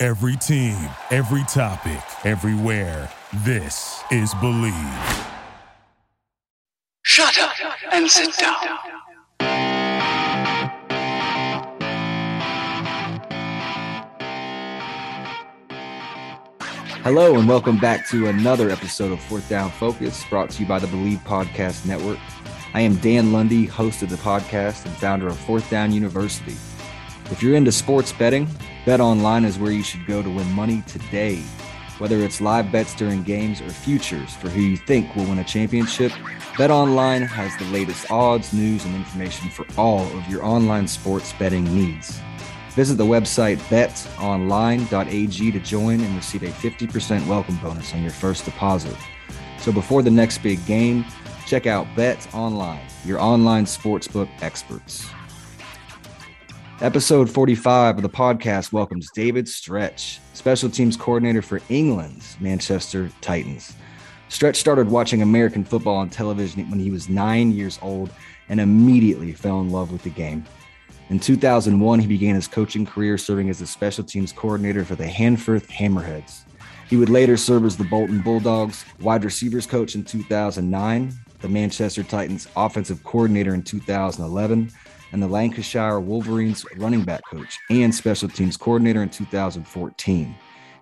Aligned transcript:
Every 0.00 0.36
team, 0.36 0.78
every 1.10 1.42
topic, 1.48 2.00
everywhere. 2.24 3.10
This 3.38 4.00
is 4.12 4.32
Believe. 4.34 4.72
Shut 7.02 7.36
up 7.40 7.50
and 7.90 8.08
sit 8.08 8.32
down. 8.38 8.54
Hello, 17.02 17.36
and 17.36 17.48
welcome 17.48 17.80
back 17.80 18.06
to 18.10 18.28
another 18.28 18.70
episode 18.70 19.10
of 19.10 19.20
Fourth 19.22 19.48
Down 19.48 19.68
Focus, 19.72 20.24
brought 20.30 20.50
to 20.50 20.62
you 20.62 20.68
by 20.68 20.78
the 20.78 20.86
Believe 20.86 21.18
Podcast 21.24 21.84
Network. 21.86 22.20
I 22.72 22.82
am 22.82 22.94
Dan 22.98 23.32
Lundy, 23.32 23.66
host 23.66 24.04
of 24.04 24.10
the 24.10 24.16
podcast 24.18 24.86
and 24.86 24.94
founder 24.94 25.26
of 25.26 25.36
Fourth 25.36 25.68
Down 25.68 25.90
University. 25.90 26.54
If 27.32 27.42
you're 27.42 27.56
into 27.56 27.72
sports 27.72 28.12
betting, 28.12 28.46
Bet 28.88 29.02
Online 29.02 29.44
is 29.44 29.58
where 29.58 29.70
you 29.70 29.82
should 29.82 30.06
go 30.06 30.22
to 30.22 30.30
win 30.30 30.50
money 30.52 30.82
today. 30.86 31.42
Whether 31.98 32.20
it's 32.20 32.40
live 32.40 32.72
bets 32.72 32.94
during 32.94 33.22
games 33.22 33.60
or 33.60 33.68
futures 33.68 34.32
for 34.32 34.48
who 34.48 34.62
you 34.62 34.78
think 34.78 35.14
will 35.14 35.26
win 35.26 35.40
a 35.40 35.44
championship, 35.44 36.10
Bet 36.56 36.70
Online 36.70 37.20
has 37.20 37.54
the 37.58 37.66
latest 37.66 38.10
odds, 38.10 38.54
news, 38.54 38.86
and 38.86 38.96
information 38.96 39.50
for 39.50 39.66
all 39.76 40.06
of 40.16 40.26
your 40.26 40.42
online 40.42 40.88
sports 40.88 41.34
betting 41.34 41.64
needs. 41.64 42.18
Visit 42.70 42.94
the 42.94 43.04
website 43.04 43.58
betonline.ag 43.68 45.52
to 45.52 45.60
join 45.60 46.00
and 46.00 46.16
receive 46.16 46.44
a 46.44 46.46
50% 46.46 47.26
welcome 47.26 47.58
bonus 47.58 47.92
on 47.92 48.00
your 48.00 48.10
first 48.10 48.46
deposit. 48.46 48.96
So 49.58 49.70
before 49.70 50.02
the 50.02 50.10
next 50.10 50.38
big 50.38 50.64
game, 50.64 51.04
check 51.46 51.66
out 51.66 51.86
Bet 51.94 52.26
Online, 52.32 52.86
your 53.04 53.20
online 53.20 53.66
sportsbook 53.66 54.30
experts. 54.40 55.10
Episode 56.80 57.28
45 57.28 57.96
of 57.96 58.02
the 58.02 58.08
podcast 58.08 58.72
welcomes 58.72 59.10
David 59.10 59.48
Stretch, 59.48 60.20
special 60.32 60.70
teams 60.70 60.96
coordinator 60.96 61.42
for 61.42 61.60
England's 61.68 62.36
Manchester 62.38 63.10
Titans. 63.20 63.74
Stretch 64.28 64.54
started 64.54 64.88
watching 64.88 65.20
American 65.20 65.64
football 65.64 65.96
on 65.96 66.08
television 66.08 66.70
when 66.70 66.78
he 66.78 66.92
was 66.92 67.08
nine 67.08 67.50
years 67.50 67.80
old 67.82 68.10
and 68.48 68.60
immediately 68.60 69.32
fell 69.32 69.60
in 69.60 69.70
love 69.70 69.90
with 69.90 70.04
the 70.04 70.10
game. 70.10 70.44
In 71.08 71.18
2001, 71.18 71.98
he 71.98 72.06
began 72.06 72.36
his 72.36 72.46
coaching 72.46 72.86
career 72.86 73.18
serving 73.18 73.50
as 73.50 73.60
a 73.60 73.66
special 73.66 74.04
teams 74.04 74.30
coordinator 74.30 74.84
for 74.84 74.94
the 74.94 75.04
Handforth 75.04 75.66
Hammerheads. 75.66 76.42
He 76.88 76.96
would 76.96 77.10
later 77.10 77.36
serve 77.36 77.64
as 77.64 77.76
the 77.76 77.82
Bolton 77.82 78.20
Bulldogs 78.20 78.84
wide 79.00 79.24
receivers 79.24 79.66
coach 79.66 79.96
in 79.96 80.04
2009, 80.04 81.12
the 81.40 81.48
Manchester 81.48 82.04
Titans 82.04 82.46
offensive 82.56 83.02
coordinator 83.02 83.52
in 83.52 83.64
2011, 83.64 84.70
and 85.12 85.22
the 85.22 85.28
Lancashire 85.28 86.00
Wolverines 86.00 86.64
running 86.76 87.04
back 87.04 87.20
coach 87.30 87.58
and 87.70 87.94
special 87.94 88.28
teams 88.28 88.56
coordinator 88.56 89.02
in 89.02 89.08
2014. 89.08 90.34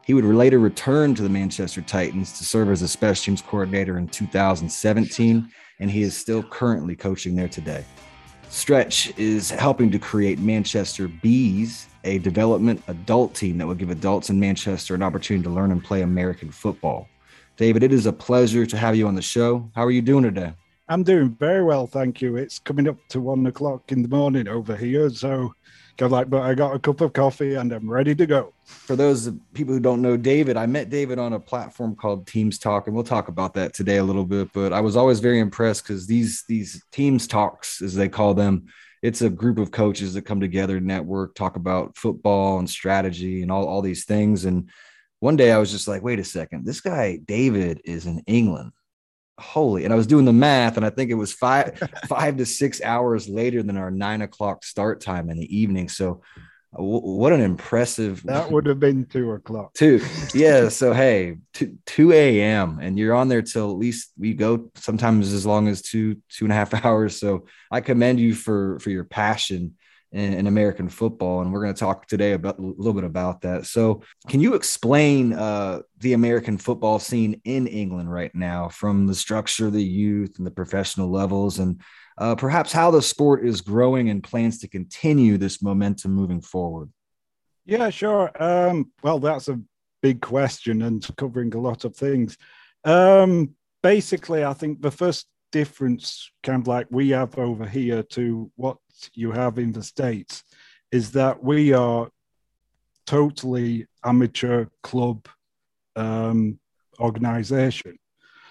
He 0.04 0.14
would 0.14 0.24
later 0.24 0.58
return 0.58 1.14
to 1.16 1.22
the 1.22 1.28
Manchester 1.28 1.82
Titans 1.82 2.38
to 2.38 2.44
serve 2.44 2.70
as 2.70 2.82
a 2.82 2.88
special 2.88 3.24
teams 3.24 3.42
coordinator 3.42 3.98
in 3.98 4.08
2017, 4.08 5.50
and 5.80 5.90
he 5.90 6.02
is 6.02 6.16
still 6.16 6.42
currently 6.42 6.94
coaching 6.94 7.34
there 7.34 7.48
today. 7.48 7.84
Stretch 8.48 9.12
is 9.18 9.50
helping 9.50 9.90
to 9.90 9.98
create 9.98 10.38
Manchester 10.38 11.08
Bees, 11.08 11.88
a 12.04 12.18
development 12.18 12.82
adult 12.86 13.34
team 13.34 13.58
that 13.58 13.66
will 13.66 13.74
give 13.74 13.90
adults 13.90 14.30
in 14.30 14.38
Manchester 14.38 14.94
an 14.94 15.02
opportunity 15.02 15.42
to 15.42 15.50
learn 15.50 15.72
and 15.72 15.82
play 15.82 16.02
American 16.02 16.50
football. 16.50 17.08
David, 17.56 17.82
it 17.82 17.92
is 17.92 18.06
a 18.06 18.12
pleasure 18.12 18.64
to 18.64 18.76
have 18.76 18.94
you 18.94 19.08
on 19.08 19.14
the 19.16 19.22
show. 19.22 19.68
How 19.74 19.84
are 19.84 19.90
you 19.90 20.02
doing 20.02 20.22
today? 20.22 20.52
I'm 20.88 21.02
doing 21.02 21.30
very 21.30 21.64
well, 21.64 21.86
thank 21.86 22.20
you. 22.20 22.36
It's 22.36 22.60
coming 22.60 22.88
up 22.88 22.96
to 23.08 23.20
one 23.20 23.44
o'clock 23.46 23.90
in 23.90 24.02
the 24.02 24.08
morning 24.08 24.46
over 24.46 24.76
here, 24.76 25.10
so 25.10 25.52
of 26.00 26.12
like, 26.12 26.28
but 26.30 26.42
I 26.42 26.54
got 26.54 26.74
a 26.74 26.78
cup 26.78 27.00
of 27.00 27.12
coffee 27.12 27.54
and 27.54 27.72
I'm 27.72 27.90
ready 27.90 28.14
to 28.14 28.26
go. 28.26 28.52
For 28.64 28.96
those 28.96 29.30
people 29.54 29.74
who 29.74 29.80
don't 29.80 30.02
know 30.02 30.16
David, 30.16 30.56
I 30.56 30.66
met 30.66 30.90
David 30.90 31.18
on 31.18 31.32
a 31.32 31.40
platform 31.40 31.96
called 31.96 32.26
Teams 32.26 32.58
Talk, 32.58 32.86
and 32.86 32.94
we'll 32.94 33.04
talk 33.04 33.28
about 33.28 33.54
that 33.54 33.74
today 33.74 33.96
a 33.96 34.04
little 34.04 34.24
bit. 34.24 34.52
But 34.52 34.72
I 34.72 34.80
was 34.80 34.96
always 34.96 35.20
very 35.20 35.40
impressed 35.40 35.84
because 35.84 36.06
these 36.06 36.44
these 36.48 36.84
Teams 36.92 37.26
Talks, 37.26 37.82
as 37.82 37.94
they 37.94 38.08
call 38.08 38.34
them, 38.34 38.66
it's 39.02 39.22
a 39.22 39.30
group 39.30 39.58
of 39.58 39.70
coaches 39.70 40.14
that 40.14 40.22
come 40.22 40.40
together, 40.40 40.80
network, 40.80 41.34
talk 41.34 41.56
about 41.56 41.96
football 41.96 42.58
and 42.58 42.68
strategy 42.68 43.42
and 43.42 43.50
all, 43.50 43.66
all 43.66 43.82
these 43.82 44.04
things. 44.04 44.44
And 44.44 44.68
one 45.20 45.36
day 45.36 45.50
I 45.50 45.58
was 45.58 45.70
just 45.70 45.88
like, 45.88 46.02
wait 46.02 46.18
a 46.18 46.24
second, 46.24 46.64
this 46.64 46.80
guy 46.80 47.18
David 47.26 47.80
is 47.84 48.06
in 48.06 48.22
England 48.26 48.72
holy 49.38 49.84
and 49.84 49.92
i 49.92 49.96
was 49.96 50.06
doing 50.06 50.24
the 50.24 50.32
math 50.32 50.76
and 50.76 50.86
i 50.86 50.90
think 50.90 51.10
it 51.10 51.14
was 51.14 51.32
five 51.32 51.78
five 52.08 52.36
to 52.38 52.46
six 52.46 52.80
hours 52.82 53.28
later 53.28 53.62
than 53.62 53.76
our 53.76 53.90
nine 53.90 54.22
o'clock 54.22 54.64
start 54.64 55.00
time 55.00 55.28
in 55.28 55.36
the 55.36 55.56
evening. 55.58 55.88
So 55.90 56.22
w- 56.74 57.00
what 57.00 57.32
an 57.32 57.40
impressive 57.40 58.22
That 58.24 58.50
would 58.50 58.66
have 58.66 58.80
been 58.80 59.04
two 59.04 59.32
o'clock. 59.32 59.74
two 59.74 60.00
yeah 60.34 60.68
so 60.70 60.92
hey 60.94 61.36
two, 61.52 61.76
2 61.86 62.12
a.m 62.12 62.78
and 62.80 62.98
you're 62.98 63.14
on 63.14 63.28
there 63.28 63.42
till 63.42 63.70
at 63.70 63.76
least 63.76 64.12
we 64.18 64.32
go 64.34 64.70
sometimes 64.74 65.32
as 65.32 65.44
long 65.44 65.68
as 65.68 65.82
two 65.82 66.16
two 66.30 66.46
and 66.46 66.52
a 66.52 66.56
half 66.56 66.72
hours. 66.84 67.18
So 67.20 67.44
i 67.70 67.80
commend 67.80 68.18
you 68.20 68.34
for 68.34 68.78
for 68.78 68.90
your 68.90 69.04
passion 69.04 69.76
in, 70.16 70.32
in 70.32 70.46
American 70.46 70.88
football, 70.88 71.42
and 71.42 71.52
we're 71.52 71.60
going 71.60 71.74
to 71.74 71.78
talk 71.78 72.06
today 72.06 72.32
about 72.32 72.58
a 72.58 72.62
little 72.62 72.94
bit 72.94 73.04
about 73.04 73.42
that. 73.42 73.66
So, 73.66 74.02
can 74.28 74.40
you 74.40 74.54
explain 74.54 75.34
uh, 75.34 75.80
the 75.98 76.14
American 76.14 76.56
football 76.56 76.98
scene 76.98 77.40
in 77.44 77.66
England 77.66 78.10
right 78.10 78.34
now, 78.34 78.68
from 78.68 79.06
the 79.06 79.14
structure 79.14 79.70
the 79.70 79.84
youth 79.84 80.38
and 80.38 80.46
the 80.46 80.50
professional 80.50 81.10
levels, 81.10 81.58
and 81.58 81.82
uh, 82.16 82.34
perhaps 82.34 82.72
how 82.72 82.90
the 82.90 83.02
sport 83.02 83.46
is 83.46 83.60
growing 83.60 84.08
and 84.08 84.24
plans 84.24 84.58
to 84.60 84.68
continue 84.68 85.36
this 85.36 85.62
momentum 85.62 86.12
moving 86.12 86.40
forward? 86.40 86.90
Yeah, 87.66 87.90
sure. 87.90 88.30
Um, 88.42 88.92
well, 89.02 89.18
that's 89.18 89.48
a 89.48 89.60
big 90.00 90.22
question 90.22 90.80
and 90.80 91.06
covering 91.16 91.52
a 91.54 91.60
lot 91.60 91.84
of 91.84 91.94
things. 91.94 92.38
Um, 92.84 93.54
basically, 93.82 94.44
I 94.44 94.54
think 94.54 94.80
the 94.80 94.90
first 94.90 95.26
difference, 95.60 96.30
kind 96.42 96.60
of 96.60 96.68
like 96.68 96.86
we 96.90 97.08
have 97.10 97.38
over 97.38 97.66
here 97.66 98.02
to 98.02 98.50
what 98.56 98.76
you 99.14 99.32
have 99.32 99.58
in 99.58 99.72
the 99.72 99.82
States, 99.82 100.44
is 100.92 101.12
that 101.12 101.42
we 101.42 101.72
are 101.72 102.10
totally 103.06 103.86
amateur 104.04 104.66
club 104.82 105.26
um, 106.04 106.58
organization. 107.00 107.96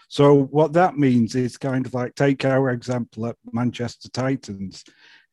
So 0.07 0.25
what 0.57 0.73
that 0.73 0.97
means 0.97 1.35
is 1.35 1.57
kind 1.57 1.85
of 1.85 1.93
like 1.93 2.15
take 2.15 2.43
our 2.43 2.71
example 2.71 3.27
at 3.27 3.37
Manchester 3.51 4.09
Titans, 4.09 4.83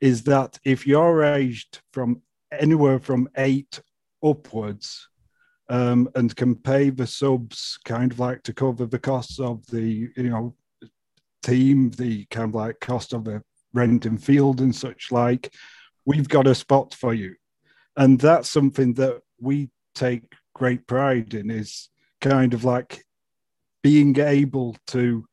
is 0.01 0.23
that 0.25 0.59
if 0.65 0.87
you're 0.87 1.25
aged 1.25 1.81
from 1.95 2.21
anywhere 2.67 2.99
from 2.99 3.31
eight 3.37 3.81
upwards, 4.23 5.09
um, 5.69 6.09
and 6.17 6.37
can 6.37 6.55
pay 6.55 6.91
the 6.91 7.07
subs 7.07 7.79
kind 7.87 8.13
of 8.13 8.19
like 8.19 8.43
to 8.43 8.53
cover 8.53 8.85
the 8.85 8.99
costs 8.99 9.39
of 9.41 9.65
the 9.69 10.11
you 10.17 10.31
know 10.31 10.55
team, 11.43 11.91
the 11.91 12.27
kind 12.27 12.51
of 12.51 12.55
like 12.55 12.81
cost 12.81 13.13
of 13.13 13.25
the 13.25 13.43
rent 13.73 14.07
and 14.07 14.23
field 14.23 14.61
and 14.61 14.75
such 14.75 15.11
like, 15.11 15.53
we've 16.05 16.29
got 16.29 16.47
a 16.47 16.55
spot 16.55 16.95
for 16.95 17.15
you. 17.15 17.35
And 17.97 18.21
that's 18.21 18.49
something 18.49 18.95
that 18.95 19.21
we 19.41 19.71
take 19.95 20.35
great 20.55 20.87
pride 20.87 21.35
in 21.35 21.51
is 21.51 21.89
kind 22.21 22.55
of 22.55 22.65
like 22.65 23.05
being 23.83 24.19
able 24.19 24.77
to 24.89 25.27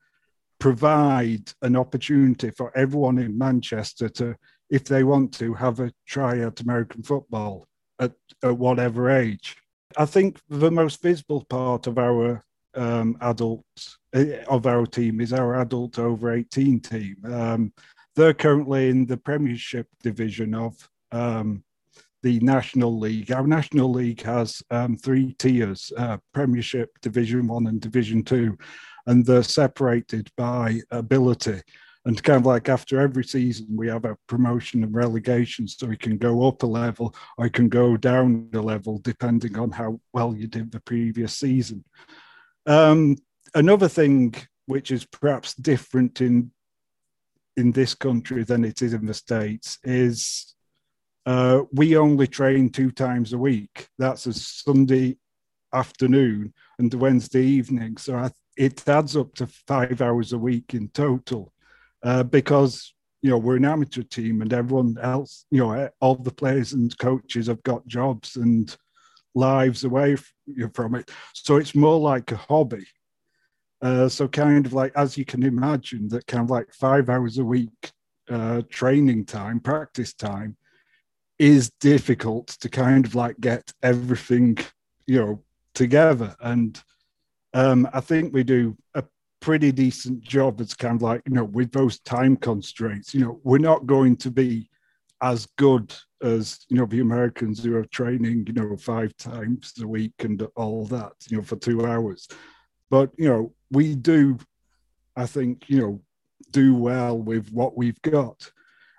provide 0.60 1.52
an 1.62 1.76
opportunity 1.76 2.52
for 2.52 2.76
everyone 2.78 3.18
in 3.18 3.38
Manchester 3.38 4.10
to, 4.10 4.36
if 4.70 4.84
they 4.86 5.04
want 5.04 5.34
to, 5.36 5.54
have 5.54 5.80
a 5.80 5.92
try 6.06 6.40
at 6.40 6.62
American 6.62 7.04
football 7.04 7.68
at, 8.00 8.12
at 8.44 8.58
whatever 8.58 9.10
age. 9.10 9.56
I 9.98 10.06
think 10.06 10.40
the 10.50 10.72
most 10.72 11.02
visible 11.02 11.46
part 11.46 11.88
of 11.88 11.98
our 11.98 12.44
um, 12.76 13.18
adults 13.22 13.64
eh, 13.88 13.99
of 14.14 14.66
our 14.66 14.86
team 14.86 15.22
is 15.22 15.34
our 15.34 15.62
adult 15.62 16.00
over 16.00 16.34
18 16.34 16.80
team. 16.80 17.16
Um, 17.26 17.74
they're 18.16 18.34
currently 18.34 18.90
in 18.90 19.06
the 19.06 19.18
Premiership 19.18 19.88
division 20.02 20.54
of 20.54 20.76
um, 21.12 21.64
the 22.24 22.40
National 22.40 22.98
League. 23.00 23.32
Our 23.32 23.48
National 23.48 23.92
League 23.92 24.22
has 24.24 24.62
um, 24.72 24.98
three 24.98 25.34
tiers 25.40 25.92
uh, 25.98 26.18
Premiership, 26.34 26.90
Division 27.02 27.48
One, 27.48 27.68
and 27.68 27.80
Division 27.80 28.24
Two, 28.24 28.58
and 29.08 29.26
they're 29.26 29.44
separated 29.44 30.30
by 30.36 30.82
ability. 30.92 31.62
And 32.06 32.22
kind 32.24 32.40
of 32.40 32.46
like 32.46 32.70
after 32.70 33.00
every 33.00 33.24
season, 33.24 33.68
we 33.72 33.88
have 33.90 34.06
a 34.06 34.18
promotion 34.28 34.84
and 34.84 34.94
relegation, 34.94 35.68
so 35.68 35.88
we 35.88 35.98
can 35.98 36.18
go 36.18 36.48
up 36.48 36.64
a 36.64 36.66
level 36.66 37.14
or 37.38 37.46
you 37.46 37.52
can 37.52 37.70
go 37.70 37.98
down 37.98 38.50
a 38.54 38.60
level 38.60 39.00
depending 39.00 39.58
on 39.58 39.72
how 39.72 40.00
well 40.14 40.34
you 40.36 40.48
did 40.48 40.72
the 40.72 40.80
previous 40.80 41.38
season. 41.38 41.84
Um, 42.66 43.18
another 43.56 43.88
thing 43.88 44.36
which 44.66 44.92
is 44.92 45.06
perhaps 45.06 45.54
different 45.56 46.22
in 46.22 46.52
in 47.58 47.72
this 47.72 47.94
country 47.94 48.44
than 48.44 48.64
it 48.64 48.82
is 48.82 48.94
in 48.94 49.06
the 49.06 49.14
states 49.14 49.80
is 49.84 50.56
uh, 51.26 51.62
we 51.74 51.98
only 51.98 52.26
train 52.26 52.70
two 52.70 52.90
times 52.90 53.34
a 53.34 53.38
week. 53.38 53.90
That's 53.98 54.26
a 54.28 54.34
Sunday 54.34 55.18
afternoon 55.74 56.54
and 56.78 56.94
Wednesday 56.94 57.46
evening. 57.46 57.98
So 57.98 58.16
I, 58.16 58.32
it 58.56 58.88
adds 58.88 59.18
up 59.18 59.36
to 59.36 59.48
five 59.48 60.02
hours 60.02 60.34
a 60.34 60.38
week 60.38 60.74
in 60.74 60.90
total 60.90 61.54
uh, 62.04 62.24
because 62.24 62.94
you 63.22 63.30
know 63.30 63.38
we're 63.38 63.58
an 63.58 63.66
amateur 63.66 64.04
team 64.04 64.42
and 64.42 64.54
everyone 64.54 64.96
else 65.02 65.46
you 65.52 65.60
know 65.60 65.90
all 66.00 66.16
the 66.16 66.32
players 66.32 66.72
and 66.72 66.98
coaches 66.98 67.48
have 67.48 67.62
got 67.64 67.86
jobs 67.86 68.38
and 68.38 68.78
lives 69.36 69.84
away 69.84 70.16
from 70.74 70.96
it 70.96 71.12
so 71.34 71.58
it's 71.58 71.76
more 71.76 72.00
like 72.00 72.32
a 72.32 72.38
hobby 72.38 72.86
uh, 73.82 74.10
so 74.10 74.28
kind 74.28 74.66
of 74.66 74.74
like 74.74 74.92
as 74.96 75.18
you 75.18 75.26
can 75.26 75.44
imagine 75.44 76.08
that 76.10 76.28
kind 76.28 76.44
of 76.44 76.50
like 76.50 76.74
five 76.74 77.10
hours 77.10 77.38
a 77.38 77.46
week 77.46 77.92
uh, 78.30 78.62
training 78.70 79.26
time 79.26 79.60
practice 79.60 80.14
time 80.14 80.56
is 81.38 81.72
difficult 81.80 82.48
to 82.48 82.70
kind 82.70 83.06
of 83.06 83.16
like 83.16 83.40
get 83.40 83.72
everything 83.82 84.58
you 85.08 85.20
know 85.20 85.44
together. 85.74 86.36
And 86.42 86.82
um, 87.54 87.88
i 87.94 88.00
think 88.00 88.34
we 88.34 88.44
do 88.44 88.78
a 88.94 89.04
pretty 89.40 89.72
decent 89.72 90.22
job 90.22 90.62
it's 90.62 90.76
kind 90.76 90.96
of 90.96 91.02
like 91.02 91.22
you 91.26 91.34
know 91.34 91.46
with 91.46 91.72
those 91.72 92.00
time 92.00 92.36
constraints. 92.36 93.14
You 93.14 93.22
know 93.22 93.40
we're 93.44 93.58
not 93.58 93.88
going 93.88 94.18
to 94.18 94.30
be 94.30 94.70
as 95.22 95.48
good 95.58 95.94
as 96.22 96.66
you 96.70 96.78
know 96.78 96.86
the 96.86 97.00
americans 97.00 97.64
who 97.64 97.76
are 97.76 97.86
training 97.86 98.46
you 98.48 98.54
know 98.54 98.76
five 98.78 99.16
times 99.18 99.74
a 99.82 99.88
week 99.88 100.14
and 100.20 100.42
all 100.56 100.86
that 100.86 101.14
you 101.30 101.38
know 101.38 101.44
for 101.44 101.56
two 101.56 101.86
hours 101.86 102.28
but 102.90 103.12
you 103.18 103.28
know 103.28 103.54
we 103.72 103.96
do 103.96 104.38
i 105.16 105.26
think 105.26 105.70
you 105.70 105.80
know 105.80 106.02
do 106.52 106.74
well 106.74 107.18
with 107.18 107.52
what 107.52 107.78
we've 107.78 108.02
got. 108.02 108.52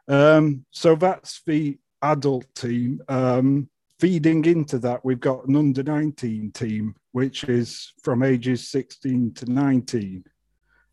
Um 0.06 0.64
so 0.70 0.94
that's 0.94 1.42
the 1.46 1.78
adult 2.02 2.46
team. 2.54 3.00
Um 3.08 3.68
feeding 3.98 4.44
into 4.44 4.78
that 4.78 5.04
we've 5.04 5.20
got 5.20 5.46
an 5.46 5.56
under 5.56 5.82
19 5.82 6.52
team 6.52 6.94
which 7.12 7.44
is 7.44 7.92
from 8.02 8.22
ages 8.22 8.70
16 8.70 9.34
to 9.34 9.50
19 9.50 10.24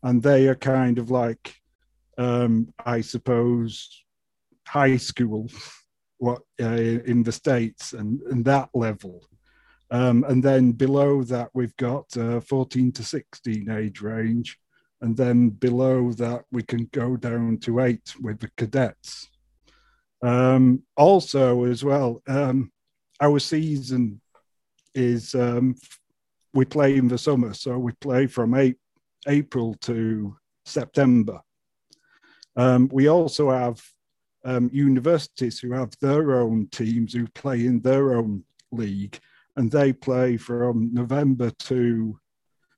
and 0.02 0.22
they 0.22 0.48
are 0.48 0.54
kind 0.54 0.98
of 0.98 1.10
like, 1.10 1.54
um, 2.16 2.72
I 2.84 3.00
suppose, 3.00 4.04
high 4.66 4.96
school, 4.96 5.48
what 6.18 6.42
uh, 6.60 6.66
in 6.66 7.22
the 7.22 7.32
states, 7.32 7.92
and, 7.92 8.20
and 8.22 8.44
that 8.44 8.70
level. 8.74 9.24
Um, 9.90 10.24
and 10.28 10.42
then 10.42 10.72
below 10.72 11.22
that, 11.24 11.50
we've 11.54 11.76
got 11.76 12.14
uh, 12.16 12.40
14 12.40 12.92
to 12.92 13.02
16 13.02 13.70
age 13.70 14.00
range. 14.00 14.58
And 15.00 15.16
then 15.16 15.50
below 15.50 16.12
that, 16.12 16.44
we 16.50 16.62
can 16.62 16.88
go 16.92 17.16
down 17.16 17.58
to 17.58 17.80
eight 17.80 18.14
with 18.20 18.40
the 18.40 18.50
cadets. 18.56 19.28
Um, 20.22 20.82
also, 20.96 21.64
as 21.64 21.84
well, 21.84 22.22
um, 22.26 22.72
our 23.20 23.38
season 23.38 24.20
is 24.94 25.34
um, 25.34 25.76
we 26.52 26.64
play 26.64 26.96
in 26.96 27.08
the 27.08 27.18
summer. 27.18 27.54
So 27.54 27.78
we 27.78 27.92
play 27.92 28.26
from 28.26 28.54
eight 28.54 28.76
April 29.26 29.74
to 29.82 30.36
September. 30.64 31.40
Um, 32.56 32.88
we 32.92 33.08
also 33.08 33.50
have 33.50 33.80
um, 34.44 34.70
universities 34.72 35.60
who 35.60 35.72
have 35.72 35.92
their 36.00 36.40
own 36.40 36.68
teams 36.70 37.12
who 37.12 37.26
play 37.28 37.66
in 37.66 37.80
their 37.80 38.16
own 38.16 38.44
league, 38.72 39.18
and 39.58 39.72
they 39.72 39.92
play 39.92 40.36
from 40.36 40.88
November 40.94 41.50
to 41.50 42.16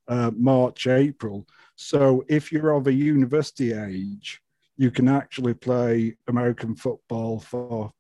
uh, 0.09 0.31
March, 0.35 0.87
April. 0.87 1.47
So 1.77 2.25
if 2.27 2.50
you're 2.50 2.71
of 2.71 2.87
a 2.87 2.93
university 2.93 3.75
age, 3.75 4.41
you 4.79 4.91
can 4.91 5.06
actually 5.06 5.53
play 5.53 6.17
American 6.27 6.75
football 6.75 7.38
for 7.38 7.93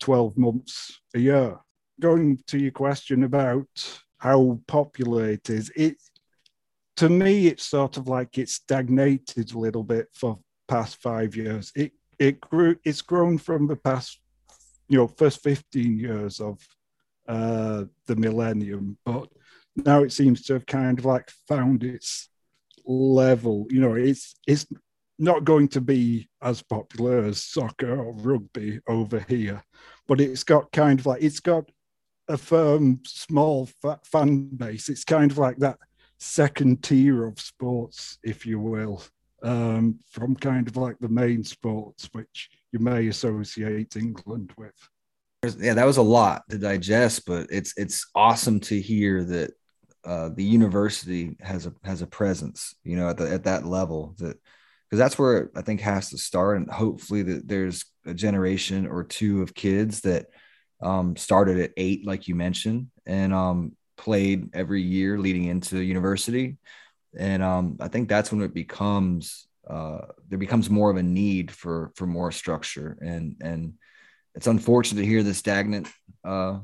12 0.00 0.38
months 0.38 1.00
a 1.14 1.18
year. 1.18 1.58
Going 2.00 2.42
to 2.46 2.58
your 2.58 2.70
question 2.70 3.24
about 3.24 3.68
how 4.16 4.58
popular 4.66 5.28
it 5.28 5.50
is, 5.50 5.70
it, 5.76 5.98
to 6.96 7.10
me, 7.10 7.46
it's 7.46 7.66
sort 7.66 7.98
of 7.98 8.08
like 8.08 8.38
it's 8.38 8.54
stagnated 8.54 9.52
a 9.52 9.58
little 9.58 9.84
bit 9.84 10.08
for 10.14 10.38
past 10.66 10.96
five 11.02 11.36
years. 11.36 11.70
It 11.76 11.92
it 12.18 12.40
grew. 12.40 12.76
It's 12.84 13.02
grown 13.02 13.38
from 13.38 13.68
the 13.68 13.76
past, 13.76 14.18
you 14.88 14.98
know, 14.98 15.06
first 15.06 15.40
fifteen 15.40 15.98
years 15.98 16.40
of 16.40 16.58
uh, 17.28 17.84
the 18.06 18.16
millennium, 18.16 18.96
but 19.04 19.28
now 19.76 20.02
it 20.02 20.12
seems 20.12 20.42
to 20.42 20.54
have 20.54 20.66
kind 20.66 20.98
of 20.98 21.04
like 21.04 21.30
found 21.46 21.84
its 21.84 22.28
level. 22.86 23.66
You 23.70 23.80
know, 23.80 23.94
it's 23.94 24.34
it's 24.46 24.66
not 25.18 25.44
going 25.44 25.68
to 25.68 25.80
be 25.80 26.28
as 26.42 26.62
popular 26.62 27.24
as 27.24 27.44
soccer 27.44 28.00
or 28.00 28.12
rugby 28.14 28.80
over 28.88 29.24
here, 29.28 29.62
but 30.06 30.20
it's 30.20 30.44
got 30.44 30.72
kind 30.72 30.98
of 30.98 31.06
like 31.06 31.22
it's 31.22 31.40
got 31.40 31.70
a 32.28 32.38
firm, 32.38 33.00
small 33.06 33.68
fan 34.04 34.48
base. 34.56 34.88
It's 34.88 35.04
kind 35.04 35.30
of 35.30 35.38
like 35.38 35.56
that 35.58 35.78
second 36.18 36.82
tier 36.82 37.26
of 37.26 37.40
sports, 37.40 38.18
if 38.22 38.44
you 38.44 38.60
will, 38.60 39.02
um, 39.42 39.98
from 40.10 40.34
kind 40.34 40.68
of 40.68 40.76
like 40.76 40.98
the 40.98 41.08
main 41.08 41.42
sports, 41.42 42.08
which 42.12 42.50
you 42.72 42.78
may 42.78 43.08
associate 43.08 43.96
England 43.96 44.52
with. 44.56 44.74
Yeah, 45.44 45.74
that 45.74 45.86
was 45.86 45.98
a 45.98 46.02
lot 46.02 46.42
to 46.50 46.58
digest, 46.58 47.24
but 47.24 47.46
it's 47.50 47.72
it's 47.76 48.06
awesome 48.14 48.58
to 48.60 48.80
hear 48.80 49.22
that 49.24 49.52
uh, 50.04 50.30
the 50.34 50.42
university 50.42 51.36
has 51.40 51.66
a 51.66 51.72
has 51.84 52.02
a 52.02 52.06
presence, 52.08 52.74
you 52.82 52.96
know, 52.96 53.08
at 53.08 53.18
the, 53.18 53.30
at 53.32 53.44
that 53.44 53.64
level 53.64 54.16
that 54.18 54.36
because 54.90 54.98
that's 54.98 55.18
where 55.18 55.50
I 55.54 55.62
think 55.62 55.80
has 55.80 56.10
to 56.10 56.18
start, 56.18 56.56
and 56.56 56.68
hopefully 56.68 57.22
that 57.22 57.46
there's 57.46 57.84
a 58.04 58.14
generation 58.14 58.86
or 58.88 59.04
two 59.04 59.42
of 59.42 59.54
kids 59.54 60.00
that 60.00 60.26
um, 60.82 61.14
started 61.16 61.58
at 61.60 61.72
eight, 61.76 62.04
like 62.04 62.26
you 62.26 62.34
mentioned, 62.34 62.88
and 63.06 63.32
um, 63.32 63.76
played 63.96 64.50
every 64.54 64.82
year 64.82 65.18
leading 65.18 65.44
into 65.44 65.78
university. 65.80 66.56
And 67.16 67.42
um, 67.44 67.76
I 67.80 67.88
think 67.88 68.08
that's 68.08 68.32
when 68.32 68.42
it 68.42 68.54
becomes 68.54 69.46
uh, 69.70 70.00
there 70.28 70.38
becomes 70.38 70.68
more 70.68 70.90
of 70.90 70.96
a 70.96 71.02
need 71.02 71.52
for 71.52 71.92
for 71.94 72.06
more 72.06 72.32
structure. 72.32 72.98
And 73.00 73.36
and 73.40 73.74
it's 74.34 74.46
unfortunate 74.46 75.00
to 75.00 75.06
hear 75.06 75.22
the 75.22 75.34
stagnant 75.34 75.88
uh, 76.24 76.58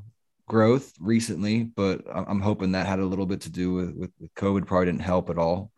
growth 0.46 0.92
recently, 1.00 1.64
but 1.64 2.02
I'm 2.12 2.40
hoping 2.40 2.72
that 2.72 2.86
had 2.86 2.98
a 2.98 3.06
little 3.06 3.26
bit 3.26 3.42
to 3.42 3.50
do 3.50 3.72
with 3.74 3.94
with, 3.94 4.10
with 4.20 4.34
COVID. 4.34 4.66
Probably 4.66 4.86
didn't 4.86 5.00
help 5.00 5.30
at 5.30 5.38
all. 5.38 5.70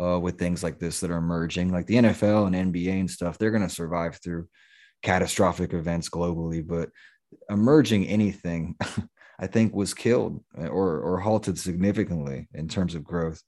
Uh, 0.00 0.18
with 0.18 0.38
things 0.38 0.62
like 0.62 0.78
this 0.78 1.00
that 1.00 1.10
are 1.10 1.18
emerging, 1.18 1.70
like 1.70 1.86
the 1.86 1.96
NFL 1.96 2.46
and 2.46 2.72
NBA 2.72 3.00
and 3.00 3.10
stuff, 3.10 3.36
they're 3.36 3.50
going 3.50 3.66
to 3.66 3.74
survive 3.74 4.18
through 4.22 4.48
catastrophic 5.02 5.74
events 5.74 6.08
globally. 6.08 6.66
But 6.66 6.88
emerging 7.50 8.06
anything 8.06 8.76
I 9.40 9.46
think 9.46 9.74
was 9.74 9.94
killed 9.94 10.44
or 10.54 11.00
or 11.00 11.18
halted 11.20 11.58
significantly 11.58 12.48
in 12.54 12.68
terms 12.68 12.94
of 12.94 13.04
growth. 13.04 13.42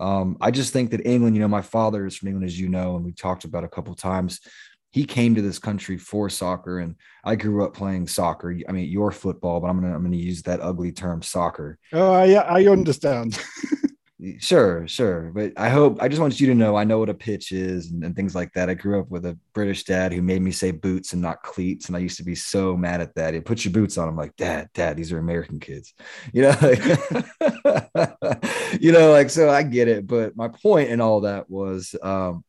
Um, 0.00 0.36
I 0.40 0.50
just 0.50 0.72
think 0.72 0.90
that 0.90 1.06
England, 1.06 1.36
you 1.36 1.42
know, 1.42 1.48
my 1.48 1.62
father 1.62 2.06
is 2.06 2.16
from 2.16 2.28
England, 2.28 2.46
as 2.46 2.58
you 2.58 2.68
know, 2.68 2.96
and 2.96 3.04
we 3.04 3.12
talked 3.12 3.44
about 3.44 3.64
a 3.64 3.68
couple 3.68 3.94
times. 3.94 4.40
He 4.92 5.04
came 5.04 5.34
to 5.34 5.42
this 5.42 5.58
country 5.58 5.98
for 5.98 6.30
soccer, 6.30 6.78
and 6.78 6.96
I 7.24 7.34
grew 7.34 7.64
up 7.64 7.74
playing 7.74 8.06
soccer. 8.06 8.56
I 8.68 8.72
mean, 8.72 8.88
your 8.88 9.10
football, 9.10 9.60
but 9.60 9.68
I'm 9.68 9.80
gonna 9.80 9.94
I'm 9.94 10.02
gonna 10.02 10.16
use 10.16 10.42
that 10.42 10.60
ugly 10.60 10.92
term, 10.92 11.22
soccer. 11.22 11.78
Oh, 11.92 12.22
yeah, 12.24 12.42
I 12.42 12.66
understand. 12.66 13.38
Sure, 14.38 14.86
sure. 14.86 15.32
But 15.34 15.52
I 15.56 15.68
hope 15.68 16.00
I 16.00 16.06
just 16.06 16.20
want 16.20 16.38
you 16.38 16.46
to 16.46 16.54
know 16.54 16.76
I 16.76 16.84
know 16.84 17.00
what 17.00 17.08
a 17.08 17.14
pitch 17.14 17.50
is 17.50 17.90
and, 17.90 18.04
and, 18.04 18.14
things 18.14 18.36
like 18.36 18.52
that. 18.52 18.70
I 18.70 18.74
grew 18.74 19.00
up 19.00 19.10
with 19.10 19.26
a 19.26 19.36
British 19.52 19.82
dad 19.82 20.12
who 20.12 20.22
made 20.22 20.42
me 20.42 20.52
say 20.52 20.70
boots 20.70 21.12
and 21.12 21.20
not 21.20 21.42
cleats. 21.42 21.88
And 21.88 21.96
I 21.96 21.98
used 21.98 22.18
to 22.18 22.24
be 22.24 22.36
so 22.36 22.76
mad 22.76 23.00
at 23.00 23.16
that. 23.16 23.34
He 23.34 23.40
put 23.40 23.64
your 23.64 23.72
boots 23.72 23.98
on. 23.98 24.08
I'm 24.08 24.16
like, 24.16 24.36
Dad, 24.36 24.68
Dad, 24.74 24.96
these 24.96 25.12
are 25.12 25.18
American 25.18 25.58
kids. 25.58 25.92
You 26.32 26.42
know, 26.42 26.56
like, 26.62 26.80
you 28.80 28.92
know, 28.92 29.10
like 29.10 29.28
so 29.28 29.50
I 29.50 29.64
get 29.64 29.88
it. 29.88 30.06
But 30.06 30.36
my 30.36 30.48
point 30.48 30.90
in 30.90 31.00
all 31.00 31.22
that 31.22 31.50
was 31.50 31.94
um, 32.02 32.44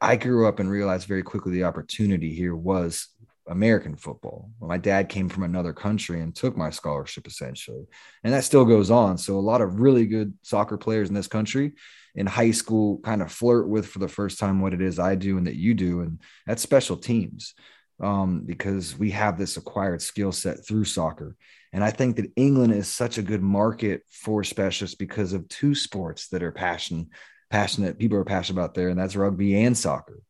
I 0.00 0.16
grew 0.16 0.46
up 0.46 0.58
and 0.58 0.70
realized 0.70 1.06
very 1.06 1.22
quickly 1.22 1.52
the 1.52 1.64
opportunity 1.64 2.34
here 2.34 2.54
was 2.54 3.08
American 3.48 3.96
football. 3.96 4.50
my 4.60 4.76
dad 4.76 5.08
came 5.08 5.28
from 5.28 5.44
another 5.44 5.72
country 5.72 6.20
and 6.20 6.34
took 6.34 6.56
my 6.56 6.70
scholarship 6.70 7.26
essentially. 7.26 7.86
And 8.24 8.32
that 8.34 8.44
still 8.44 8.64
goes 8.64 8.90
on. 8.90 9.18
So 9.18 9.38
a 9.38 9.40
lot 9.40 9.60
of 9.60 9.80
really 9.80 10.06
good 10.06 10.34
soccer 10.42 10.76
players 10.76 11.08
in 11.08 11.14
this 11.14 11.28
country 11.28 11.72
in 12.16 12.26
high 12.26 12.50
school 12.50 12.98
kind 13.04 13.22
of 13.22 13.30
flirt 13.30 13.68
with 13.68 13.86
for 13.86 13.98
the 13.98 14.08
first 14.08 14.38
time 14.38 14.60
what 14.60 14.74
it 14.74 14.82
is 14.82 14.98
I 14.98 15.14
do 15.14 15.38
and 15.38 15.46
that 15.46 15.56
you 15.56 15.74
do. 15.74 16.00
And 16.00 16.20
that's 16.46 16.62
special 16.62 16.96
teams 16.96 17.54
um, 18.02 18.42
because 18.44 18.98
we 18.98 19.10
have 19.12 19.38
this 19.38 19.56
acquired 19.56 20.02
skill 20.02 20.32
set 20.32 20.66
through 20.66 20.84
soccer. 20.84 21.36
And 21.72 21.84
I 21.84 21.90
think 21.90 22.16
that 22.16 22.32
England 22.36 22.72
is 22.72 22.88
such 22.88 23.18
a 23.18 23.22
good 23.22 23.42
market 23.42 24.02
for 24.10 24.42
specialists 24.42 24.96
because 24.96 25.32
of 25.32 25.48
two 25.48 25.74
sports 25.74 26.28
that 26.28 26.42
are 26.42 26.52
passion, 26.52 27.10
passionate 27.50 27.98
people 27.98 28.18
are 28.18 28.24
passionate 28.24 28.60
about 28.60 28.74
there, 28.74 28.88
and 28.88 28.98
that's 28.98 29.16
rugby 29.16 29.62
and 29.62 29.76
soccer. 29.76 30.20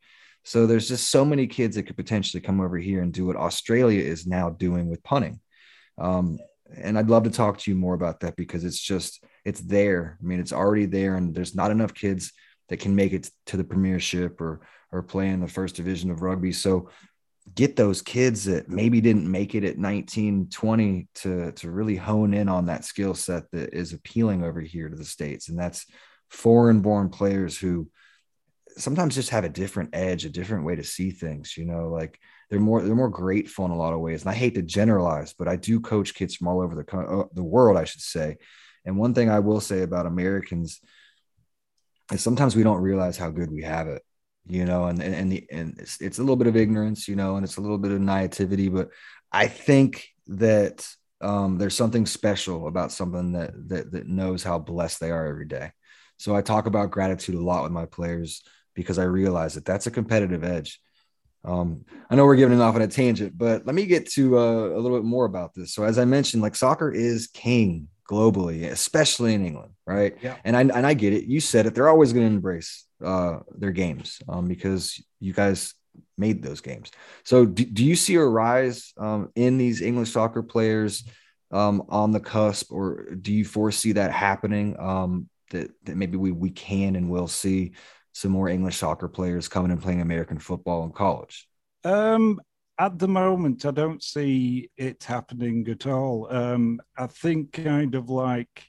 So 0.44 0.66
there's 0.66 0.88
just 0.88 1.10
so 1.10 1.24
many 1.24 1.46
kids 1.46 1.74
that 1.74 1.84
could 1.84 1.96
potentially 1.96 2.40
come 2.40 2.60
over 2.60 2.78
here 2.78 3.02
and 3.02 3.12
do 3.12 3.26
what 3.26 3.36
Australia 3.36 4.00
is 4.00 4.26
now 4.26 4.50
doing 4.50 4.88
with 4.88 5.02
punting. 5.02 5.40
Um, 5.98 6.38
and 6.76 6.98
I'd 6.98 7.10
love 7.10 7.24
to 7.24 7.30
talk 7.30 7.58
to 7.58 7.70
you 7.70 7.76
more 7.76 7.94
about 7.94 8.20
that 8.20 8.36
because 8.36 8.64
it's 8.64 8.80
just 8.80 9.24
it's 9.44 9.60
there. 9.60 10.18
I 10.20 10.24
mean, 10.24 10.40
it's 10.40 10.52
already 10.52 10.86
there, 10.86 11.16
and 11.16 11.34
there's 11.34 11.54
not 11.54 11.70
enough 11.70 11.94
kids 11.94 12.32
that 12.68 12.78
can 12.78 12.94
make 12.94 13.12
it 13.12 13.30
to 13.46 13.56
the 13.56 13.64
premiership 13.64 14.40
or 14.40 14.60
or 14.92 15.02
play 15.02 15.28
in 15.28 15.40
the 15.40 15.48
first 15.48 15.76
division 15.76 16.10
of 16.10 16.22
rugby. 16.22 16.52
So 16.52 16.90
get 17.54 17.76
those 17.76 18.02
kids 18.02 18.44
that 18.44 18.68
maybe 18.68 19.00
didn't 19.00 19.30
make 19.30 19.54
it 19.54 19.64
at 19.64 19.78
19, 19.78 20.48
20 20.48 21.08
to 21.16 21.52
to 21.52 21.70
really 21.70 21.96
hone 21.96 22.34
in 22.34 22.48
on 22.48 22.66
that 22.66 22.84
skill 22.84 23.14
set 23.14 23.50
that 23.52 23.74
is 23.74 23.92
appealing 23.92 24.42
over 24.42 24.60
here 24.60 24.88
to 24.88 24.96
the 24.96 25.04
states, 25.04 25.48
and 25.48 25.58
that's 25.58 25.86
foreign 26.28 26.80
born 26.80 27.08
players 27.08 27.58
who 27.58 27.88
sometimes 28.76 29.14
just 29.14 29.30
have 29.30 29.44
a 29.44 29.48
different 29.48 29.90
edge, 29.94 30.24
a 30.24 30.30
different 30.30 30.64
way 30.64 30.76
to 30.76 30.84
see 30.84 31.10
things. 31.10 31.56
You 31.56 31.64
know, 31.64 31.88
like 31.88 32.18
they're 32.50 32.60
more 32.60 32.82
they're 32.82 32.94
more 32.94 33.08
grateful 33.08 33.64
in 33.64 33.70
a 33.70 33.76
lot 33.76 33.92
of 33.92 34.00
ways. 34.00 34.22
And 34.22 34.30
I 34.30 34.34
hate 34.34 34.54
to 34.54 34.62
generalize, 34.62 35.32
but 35.32 35.48
I 35.48 35.56
do 35.56 35.80
coach 35.80 36.14
kids 36.14 36.36
from 36.36 36.48
all 36.48 36.60
over 36.60 36.74
the 36.74 36.96
uh, 36.96 37.24
the 37.32 37.44
world, 37.44 37.76
I 37.76 37.84
should 37.84 38.02
say. 38.02 38.36
And 38.84 38.96
one 38.96 39.14
thing 39.14 39.30
I 39.30 39.40
will 39.40 39.60
say 39.60 39.82
about 39.82 40.06
Americans 40.06 40.80
is 42.12 42.20
sometimes 42.20 42.54
we 42.54 42.62
don't 42.62 42.82
realize 42.82 43.16
how 43.16 43.30
good 43.30 43.50
we 43.50 43.62
have 43.62 43.88
it. 43.88 44.02
You 44.48 44.64
know, 44.64 44.84
and 44.86 45.02
and, 45.02 45.14
and 45.14 45.32
the 45.32 45.46
and 45.50 45.76
it's, 45.78 46.00
it's 46.00 46.18
a 46.18 46.22
little 46.22 46.36
bit 46.36 46.46
of 46.46 46.56
ignorance, 46.56 47.08
you 47.08 47.16
know, 47.16 47.36
and 47.36 47.44
it's 47.44 47.56
a 47.56 47.60
little 47.60 47.78
bit 47.78 47.90
of 47.92 48.00
naivety, 48.00 48.68
but 48.68 48.90
I 49.32 49.48
think 49.48 50.08
that 50.28 50.88
um, 51.20 51.58
there's 51.58 51.74
something 51.74 52.06
special 52.06 52.68
about 52.68 52.92
something 52.92 53.32
that 53.32 53.52
that 53.68 53.92
that 53.92 54.06
knows 54.06 54.44
how 54.44 54.58
blessed 54.58 55.00
they 55.00 55.10
are 55.10 55.26
every 55.26 55.46
day. 55.46 55.72
So 56.18 56.34
I 56.34 56.42
talk 56.42 56.66
about 56.66 56.90
gratitude 56.90 57.34
a 57.34 57.40
lot 57.40 57.62
with 57.62 57.72
my 57.72 57.86
players 57.86 58.42
because 58.74 58.98
I 58.98 59.04
realize 59.04 59.54
that 59.54 59.64
that's 59.64 59.86
a 59.86 59.90
competitive 59.90 60.44
edge. 60.44 60.80
Um, 61.44 61.84
I 62.10 62.16
know 62.16 62.24
we're 62.24 62.36
giving 62.36 62.58
it 62.58 62.62
off 62.62 62.74
on 62.74 62.82
a 62.82 62.88
tangent, 62.88 63.38
but 63.38 63.66
let 63.66 63.74
me 63.74 63.86
get 63.86 64.10
to 64.12 64.38
uh, 64.38 64.66
a 64.68 64.78
little 64.78 64.98
bit 64.98 65.04
more 65.04 65.24
about 65.24 65.54
this. 65.54 65.72
So, 65.72 65.84
as 65.84 65.98
I 65.98 66.04
mentioned, 66.04 66.42
like 66.42 66.56
soccer 66.56 66.90
is 66.90 67.28
king 67.28 67.88
globally, 68.10 68.64
especially 68.64 69.34
in 69.34 69.46
England, 69.46 69.72
right? 69.86 70.16
Yeah. 70.20 70.36
And 70.44 70.56
I 70.56 70.60
and 70.62 70.86
I 70.86 70.94
get 70.94 71.12
it. 71.12 71.24
You 71.24 71.40
said 71.40 71.66
it. 71.66 71.74
They're 71.74 71.88
always 71.88 72.12
going 72.12 72.28
to 72.28 72.34
embrace 72.34 72.84
uh, 73.04 73.40
their 73.56 73.70
games 73.70 74.20
um, 74.28 74.48
because 74.48 75.02
you 75.20 75.32
guys 75.32 75.74
made 76.18 76.42
those 76.42 76.60
games. 76.60 76.90
So, 77.24 77.46
do, 77.46 77.64
do 77.64 77.84
you 77.84 77.94
see 77.94 78.16
a 78.16 78.24
rise 78.24 78.92
um, 78.98 79.30
in 79.36 79.56
these 79.56 79.82
English 79.82 80.10
soccer 80.10 80.42
players 80.42 81.04
um, 81.52 81.84
on 81.88 82.10
the 82.10 82.20
cusp, 82.20 82.72
or 82.72 83.14
do 83.14 83.32
you 83.32 83.44
foresee 83.44 83.92
that 83.92 84.10
happening? 84.10 84.76
Um, 84.78 85.28
that, 85.50 85.70
that 85.84 85.96
maybe 85.96 86.16
we 86.16 86.32
we 86.32 86.50
can 86.50 86.96
and 86.96 87.10
will 87.10 87.28
see 87.28 87.72
some 88.12 88.30
more 88.30 88.48
English 88.48 88.78
soccer 88.78 89.08
players 89.08 89.48
coming 89.48 89.70
and 89.70 89.82
playing 89.82 90.00
American 90.00 90.38
football 90.38 90.84
in 90.84 90.92
college? 90.92 91.48
Um, 91.84 92.40
at 92.78 92.98
the 92.98 93.08
moment, 93.08 93.64
I 93.64 93.70
don't 93.70 94.02
see 94.02 94.70
it 94.76 95.04
happening 95.04 95.66
at 95.68 95.86
all. 95.86 96.26
Um, 96.30 96.80
I 96.96 97.06
think 97.06 97.52
kind 97.52 97.94
of 97.94 98.10
like 98.10 98.64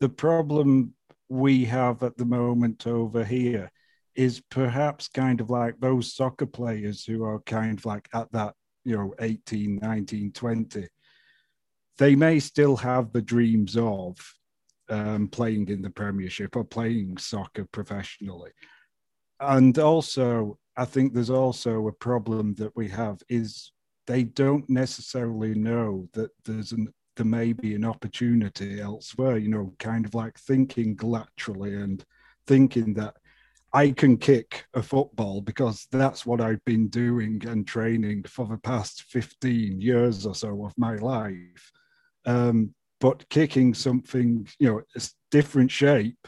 the 0.00 0.08
problem 0.08 0.94
we 1.28 1.64
have 1.64 2.02
at 2.02 2.16
the 2.16 2.24
moment 2.24 2.86
over 2.86 3.24
here 3.24 3.70
is 4.14 4.40
perhaps 4.50 5.08
kind 5.08 5.40
of 5.40 5.50
like 5.50 5.78
those 5.80 6.14
soccer 6.14 6.46
players 6.46 7.04
who 7.04 7.24
are 7.24 7.40
kind 7.40 7.78
of 7.78 7.84
like 7.84 8.08
at 8.14 8.30
that, 8.32 8.54
you 8.84 8.96
know, 8.96 9.14
18, 9.20 9.80
19, 9.82 10.32
20. 10.32 10.86
They 11.98 12.14
may 12.14 12.38
still 12.40 12.76
have 12.76 13.12
the 13.12 13.22
dreams 13.22 13.76
of 13.76 14.16
um, 14.88 15.28
playing 15.28 15.68
in 15.68 15.82
the 15.82 15.90
Premiership 15.90 16.56
or 16.56 16.64
playing 16.64 17.16
soccer 17.18 17.66
professionally. 17.72 18.50
And 19.40 19.78
also, 19.78 20.58
I 20.76 20.84
think 20.84 21.12
there's 21.12 21.30
also 21.30 21.86
a 21.88 21.92
problem 21.92 22.54
that 22.54 22.74
we 22.76 22.88
have 22.88 23.22
is 23.28 23.72
they 24.06 24.24
don't 24.24 24.68
necessarily 24.68 25.54
know 25.54 26.08
that 26.12 26.30
there's 26.44 26.72
an 26.72 26.88
there 27.16 27.26
may 27.26 27.52
be 27.52 27.74
an 27.74 27.84
opportunity 27.84 28.80
elsewhere. 28.80 29.36
You 29.38 29.48
know, 29.48 29.74
kind 29.78 30.04
of 30.04 30.14
like 30.14 30.38
thinking 30.38 30.98
laterally 31.00 31.74
and 31.74 32.04
thinking 32.46 32.94
that 32.94 33.14
I 33.72 33.90
can 33.90 34.16
kick 34.16 34.66
a 34.74 34.82
football 34.82 35.40
because 35.40 35.86
that's 35.90 36.24
what 36.24 36.40
I've 36.40 36.64
been 36.64 36.88
doing 36.88 37.42
and 37.46 37.66
training 37.66 38.24
for 38.24 38.46
the 38.46 38.56
past 38.56 39.02
15 39.02 39.80
years 39.80 40.26
or 40.26 40.34
so 40.34 40.64
of 40.64 40.72
my 40.76 40.94
life. 40.96 41.72
Um, 42.24 42.74
but 43.04 43.28
kicking 43.28 43.74
something, 43.74 44.48
you 44.58 44.66
know, 44.66 44.80
a 44.96 45.02
different 45.30 45.70
shape 45.70 46.26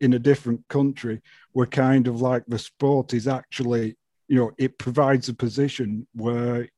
in 0.00 0.14
a 0.14 0.18
different 0.18 0.66
country, 0.66 1.22
we're 1.54 1.64
kind 1.64 2.08
of 2.08 2.20
like 2.20 2.42
the 2.48 2.58
sport 2.58 3.14
is 3.14 3.28
actually, 3.28 3.96
you 4.26 4.36
know, 4.36 4.50
it 4.58 4.76
provides 4.78 5.28
a 5.28 5.34
position 5.34 6.08
where 6.14 6.68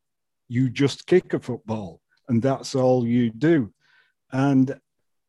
you 0.48 0.68
just 0.68 1.06
kick 1.06 1.32
a 1.32 1.38
football 1.38 2.02
and 2.28 2.42
that's 2.42 2.74
all 2.74 3.06
you 3.06 3.30
do. 3.30 3.72
And 4.30 4.78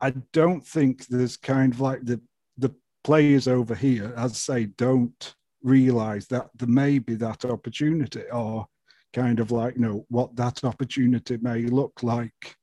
I 0.02 0.10
don't 0.34 0.68
think 0.68 1.08
there's 1.08 1.38
kind 1.38 1.74
of 1.74 1.80
like 1.80 2.04
the 2.04 2.20
the 2.58 2.76
players 3.06 3.48
over 3.48 3.76
here, 3.76 4.14
as 4.18 4.34
I 4.34 4.36
say, 4.36 4.66
don't 4.78 5.36
realize 5.64 6.28
that 6.28 6.50
there 6.56 6.68
may 6.68 7.00
be 7.00 7.16
that 7.16 7.46
opportunity 7.46 8.24
or 8.30 8.68
kind 9.14 9.40
of 9.40 9.52
like 9.52 9.76
you 9.76 9.82
know 9.84 10.06
what 10.10 10.36
that 10.36 10.66
opportunity 10.66 11.38
may 11.38 11.62
look 11.62 12.04
like 12.04 12.58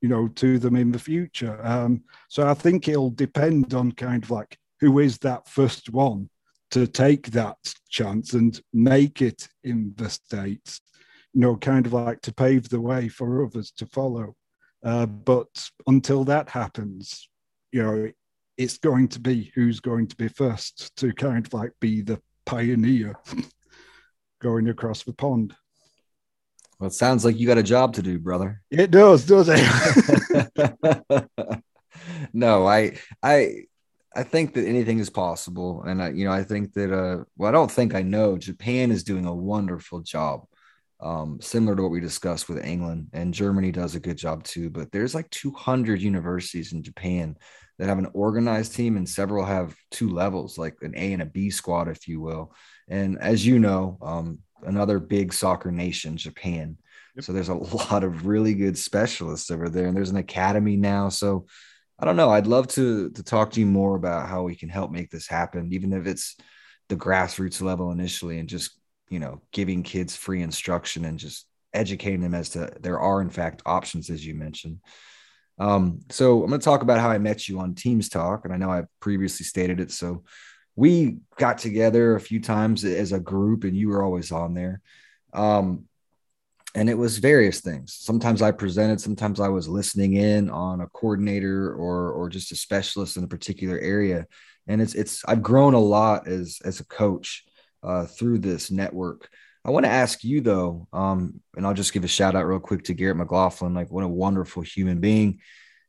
you 0.00 0.08
know, 0.08 0.28
to 0.28 0.58
them 0.58 0.76
in 0.76 0.92
the 0.92 0.98
future. 0.98 1.58
Um, 1.62 2.02
so 2.28 2.46
I 2.46 2.54
think 2.54 2.88
it'll 2.88 3.10
depend 3.10 3.74
on 3.74 3.92
kind 3.92 4.22
of 4.22 4.30
like 4.30 4.58
who 4.80 4.98
is 4.98 5.18
that 5.18 5.48
first 5.48 5.90
one 5.90 6.28
to 6.70 6.86
take 6.86 7.28
that 7.28 7.56
chance 7.88 8.34
and 8.34 8.60
make 8.72 9.22
it 9.22 9.48
in 9.64 9.94
the 9.96 10.10
States, 10.10 10.80
you 11.32 11.40
know, 11.40 11.56
kind 11.56 11.86
of 11.86 11.92
like 11.92 12.20
to 12.22 12.34
pave 12.34 12.68
the 12.68 12.80
way 12.80 13.08
for 13.08 13.44
others 13.44 13.70
to 13.72 13.86
follow. 13.86 14.34
Uh, 14.84 15.06
but 15.06 15.70
until 15.86 16.24
that 16.24 16.48
happens, 16.48 17.28
you 17.72 17.82
know, 17.82 18.10
it's 18.56 18.78
going 18.78 19.08
to 19.08 19.20
be 19.20 19.52
who's 19.54 19.80
going 19.80 20.06
to 20.06 20.16
be 20.16 20.28
first 20.28 20.94
to 20.96 21.12
kind 21.12 21.46
of 21.46 21.52
like 21.52 21.72
be 21.80 22.00
the 22.00 22.20
pioneer 22.44 23.16
going 24.40 24.68
across 24.68 25.02
the 25.02 25.12
pond. 25.12 25.54
Well, 26.78 26.88
it 26.88 26.94
sounds 26.94 27.24
like 27.24 27.38
you 27.38 27.46
got 27.46 27.58
a 27.58 27.62
job 27.62 27.94
to 27.94 28.02
do, 28.02 28.18
brother. 28.18 28.60
It 28.70 28.90
does, 28.90 29.24
does 29.24 29.48
it? 29.50 31.30
no, 32.34 32.66
I, 32.66 32.98
I, 33.22 33.64
I 34.14 34.22
think 34.22 34.54
that 34.54 34.66
anything 34.66 34.98
is 34.98 35.08
possible, 35.08 35.82
and 35.84 36.02
I, 36.02 36.10
you 36.10 36.24
know, 36.24 36.32
I 36.32 36.42
think 36.42 36.72
that. 36.74 36.92
Uh, 36.92 37.24
well, 37.36 37.48
I 37.48 37.52
don't 37.52 37.70
think 37.70 37.94
I 37.94 38.02
know. 38.02 38.38
Japan 38.38 38.90
is 38.90 39.04
doing 39.04 39.26
a 39.26 39.34
wonderful 39.34 40.00
job, 40.00 40.46
um, 41.00 41.38
similar 41.42 41.76
to 41.76 41.82
what 41.82 41.90
we 41.90 42.00
discussed 42.00 42.48
with 42.48 42.64
England, 42.64 43.08
and 43.12 43.34
Germany 43.34 43.72
does 43.72 43.94
a 43.94 44.00
good 44.00 44.16
job 44.16 44.42
too. 44.44 44.70
But 44.70 44.90
there's 44.90 45.14
like 45.14 45.28
200 45.30 46.00
universities 46.00 46.72
in 46.72 46.82
Japan 46.82 47.36
that 47.78 47.88
have 47.88 47.98
an 47.98 48.08
organized 48.14 48.74
team, 48.74 48.96
and 48.96 49.08
several 49.08 49.44
have 49.44 49.74
two 49.90 50.08
levels, 50.10 50.56
like 50.56 50.76
an 50.80 50.94
A 50.96 51.12
and 51.12 51.22
a 51.22 51.26
B 51.26 51.50
squad, 51.50 51.88
if 51.88 52.08
you 52.08 52.20
will. 52.20 52.54
And 52.88 53.18
as 53.18 53.44
you 53.44 53.58
know, 53.58 53.98
um, 54.00 54.38
another 54.64 54.98
big 54.98 55.32
soccer 55.32 55.70
nation, 55.70 56.16
Japan. 56.16 56.78
Yep. 57.16 57.24
So 57.24 57.32
there's 57.32 57.48
a 57.48 57.54
lot 57.92 58.04
of 58.04 58.26
really 58.26 58.54
good 58.54 58.78
specialists 58.78 59.50
over 59.50 59.68
there, 59.68 59.86
and 59.86 59.96
there's 59.96 60.10
an 60.10 60.16
academy 60.16 60.76
now. 60.76 61.08
So 61.08 61.46
I 61.98 62.04
don't 62.04 62.16
know. 62.16 62.30
I'd 62.30 62.46
love 62.46 62.68
to 62.68 63.10
to 63.10 63.22
talk 63.22 63.52
to 63.52 63.60
you 63.60 63.66
more 63.66 63.96
about 63.96 64.28
how 64.28 64.42
we 64.42 64.54
can 64.54 64.68
help 64.68 64.90
make 64.90 65.10
this 65.10 65.26
happen, 65.26 65.72
even 65.72 65.92
if 65.92 66.06
it's 66.06 66.36
the 66.88 66.96
grassroots 66.96 67.62
level 67.62 67.90
initially, 67.90 68.38
and 68.38 68.48
just 68.48 68.78
you 69.08 69.18
know 69.18 69.42
giving 69.52 69.82
kids 69.82 70.16
free 70.16 70.42
instruction 70.42 71.04
and 71.04 71.18
just 71.18 71.46
educating 71.72 72.20
them 72.20 72.34
as 72.34 72.50
to 72.50 72.72
there 72.80 73.00
are 73.00 73.20
in 73.20 73.30
fact 73.30 73.62
options, 73.66 74.10
as 74.10 74.24
you 74.24 74.34
mentioned. 74.34 74.80
Um, 75.58 76.00
so 76.10 76.42
I'm 76.42 76.48
going 76.48 76.60
to 76.60 76.64
talk 76.64 76.82
about 76.82 77.00
how 77.00 77.08
I 77.08 77.18
met 77.18 77.48
you 77.48 77.60
on 77.60 77.74
Teams 77.74 78.08
Talk, 78.08 78.44
and 78.44 78.52
I 78.52 78.58
know 78.58 78.70
I've 78.70 78.88
previously 79.00 79.44
stated 79.44 79.80
it. 79.80 79.90
So 79.90 80.24
we 80.76 81.16
got 81.36 81.58
together 81.58 82.14
a 82.14 82.20
few 82.20 82.40
times 82.40 82.84
as 82.84 83.12
a 83.12 83.18
group 83.18 83.64
and 83.64 83.76
you 83.76 83.88
were 83.88 84.02
always 84.02 84.30
on 84.30 84.54
there. 84.54 84.82
Um, 85.32 85.86
and 86.74 86.90
it 86.90 86.98
was 86.98 87.16
various 87.16 87.60
things. 87.60 87.94
Sometimes 87.94 88.42
i 88.42 88.52
presented 88.52 89.00
sometimes 89.00 89.40
i 89.40 89.48
was 89.48 89.66
listening 89.66 90.12
in 90.12 90.50
on 90.50 90.82
a 90.82 90.86
coordinator 90.88 91.72
or 91.72 92.12
or 92.12 92.28
just 92.28 92.52
a 92.52 92.56
specialist 92.56 93.16
in 93.16 93.24
a 93.24 93.28
particular 93.28 93.78
area. 93.78 94.26
And 94.66 94.82
it's 94.82 94.94
it's 94.94 95.24
i've 95.26 95.42
grown 95.42 95.72
a 95.72 95.80
lot 95.80 96.28
as 96.28 96.58
as 96.64 96.80
a 96.80 96.86
coach 96.86 97.44
uh, 97.82 98.04
through 98.04 98.38
this 98.38 98.70
network. 98.70 99.28
I 99.64 99.70
want 99.70 99.86
to 99.86 99.90
ask 99.90 100.22
you 100.22 100.42
though 100.42 100.86
um, 100.92 101.40
and 101.56 101.66
i'll 101.66 101.74
just 101.74 101.92
give 101.92 102.04
a 102.04 102.08
shout 102.08 102.36
out 102.36 102.46
real 102.46 102.60
quick 102.60 102.84
to 102.84 102.94
garrett 102.94 103.16
mclaughlin 103.16 103.74
like 103.74 103.90
what 103.90 104.04
a 104.04 104.08
wonderful 104.08 104.62
human 104.62 105.00
being 105.00 105.40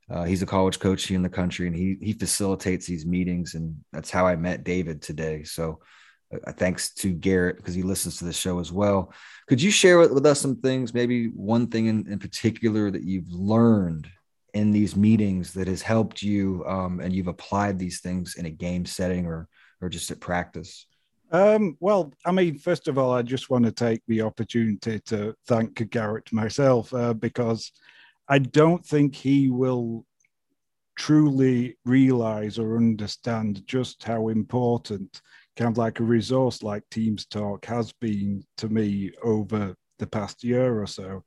uh, 0.10 0.24
he's 0.24 0.42
a 0.42 0.46
college 0.46 0.80
coach 0.80 1.06
here 1.06 1.18
in 1.18 1.24
the 1.24 1.30
country, 1.30 1.68
and 1.68 1.76
he 1.76 1.98
he 2.02 2.14
facilitates 2.14 2.86
these 2.86 3.06
meetings, 3.06 3.56
and 3.56 3.76
that's 3.92 4.10
how 4.10 4.26
I 4.26 4.36
met 4.36 4.64
David 4.64 5.02
today. 5.02 5.44
So, 5.44 5.80
uh, 6.34 6.52
thanks 6.54 6.94
to 6.96 7.12
Garrett 7.12 7.58
because 7.58 7.76
he 7.76 7.84
listens 7.84 8.18
to 8.18 8.26
the 8.26 8.34
show 8.34 8.60
as 8.60 8.72
well. 8.72 9.12
Could 9.48 9.62
you 9.62 9.72
share 9.72 10.00
with, 10.00 10.12
with 10.12 10.26
us 10.26 10.40
some 10.40 10.58
things, 10.58 10.94
maybe 10.94 11.28
one 11.28 11.68
thing 11.68 11.88
in, 11.88 12.10
in 12.10 12.20
particular 12.20 12.90
that 12.90 13.04
you've 13.04 13.32
learned 13.32 14.10
in 14.54 14.72
these 14.72 14.96
meetings 14.96 15.54
that 15.54 15.68
has 15.68 15.82
helped 15.82 16.22
you, 16.22 16.64
um, 16.66 17.02
and 17.02 17.14
you've 17.14 17.28
applied 17.28 17.78
these 17.78 18.00
things 18.00 18.36
in 18.36 18.46
a 18.46 18.50
game 18.52 18.86
setting 18.86 19.26
or 19.26 19.50
or 19.82 19.90
just 19.90 20.10
at 20.10 20.20
practice? 20.22 20.88
Um, 21.32 21.76
well, 21.82 22.14
I 22.26 22.32
mean, 22.32 22.58
first 22.58 22.88
of 22.88 22.98
all, 22.98 23.12
I 23.12 23.22
just 23.22 23.50
want 23.50 23.66
to 23.66 23.72
take 23.72 24.02
the 24.08 24.22
opportunity 24.22 25.00
to 25.08 25.36
thank 25.48 25.90
Garrett 25.90 26.32
myself 26.32 26.94
uh, 26.94 27.14
because 27.14 27.74
I 28.30 28.40
don't 28.40 28.86
think 28.86 29.16
he 29.16 29.50
will 29.50 30.06
truly 30.98 31.78
realize 31.86 32.58
or 32.58 32.78
understand 32.78 33.66
just 33.66 34.04
how 34.04 34.30
important 34.30 35.22
kind 35.56 35.72
of 35.72 35.78
like 35.78 36.00
a 36.00 36.04
resource 36.04 36.62
like 36.62 36.84
Teams 36.92 37.26
Talk 37.26 37.66
has 37.66 37.92
been 37.94 38.44
to 38.58 38.70
me 38.70 39.12
over 39.24 39.76
the 40.00 40.08
past 40.08 40.44
year 40.44 40.82
or 40.82 40.88
so. 40.88 41.24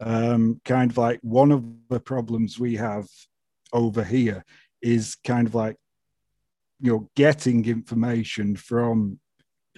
Um, 0.00 0.60
kind 0.64 0.90
of 0.90 0.98
like 0.98 1.20
one 1.22 1.52
of 1.52 1.64
the 1.88 2.00
problems 2.00 2.58
we 2.58 2.76
have 2.76 3.06
over 3.72 4.04
here 4.04 4.44
is 4.82 5.16
kind 5.24 5.46
of 5.46 5.54
like 5.54 5.76
you 6.80 6.92
know 6.92 7.10
getting 7.16 7.64
information 7.64 8.56
from 8.56 9.18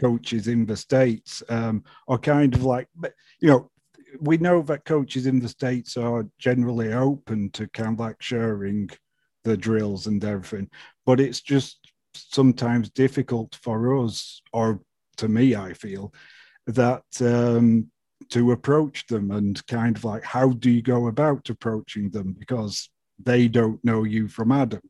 coaches 0.01 0.49
in 0.49 0.67
the 0.67 0.77
states 0.77 1.43
um, 1.49 1.83
or 2.07 2.19
kind 2.19 2.55
of 2.55 2.65
like 2.65 2.89
you 3.41 3.49
know 3.49 3.71
we 4.21 4.37
know 4.37 4.63
that 4.63 4.85
coaches 4.85 5.27
in 5.27 5.41
the 5.41 5.49
states 5.49 5.97
are 5.97 6.27
generally 6.39 6.93
open 6.93 7.51
to 7.51 7.69
kind 7.69 7.95
of 7.95 8.01
like 8.01 8.21
sharing 8.21 8.89
the 9.45 9.57
drills 9.57 10.07
and 10.07 10.25
everything 10.25 10.69
but 11.05 11.21
it's 11.21 11.41
just 11.41 11.93
sometimes 12.15 12.91
difficult 12.91 13.57
for 13.63 14.03
us 14.03 14.41
or 14.53 14.81
to 15.17 15.29
me 15.29 15.55
i 15.55 15.73
feel 15.73 16.13
that 16.67 17.05
um, 17.21 17.91
to 18.31 18.53
approach 18.53 19.07
them 19.07 19.31
and 19.31 19.65
kind 19.67 19.97
of 19.97 20.05
like 20.05 20.25
how 20.25 20.51
do 20.51 20.71
you 20.71 20.83
go 20.83 21.09
about 21.09 21.49
approaching 21.49 22.11
them? 22.11 22.35
Because 22.39 22.91
they 23.23 23.49
don't 23.49 23.83
know 23.85 24.05
you 24.05 24.29
from 24.29 24.53
adam. 24.53 24.83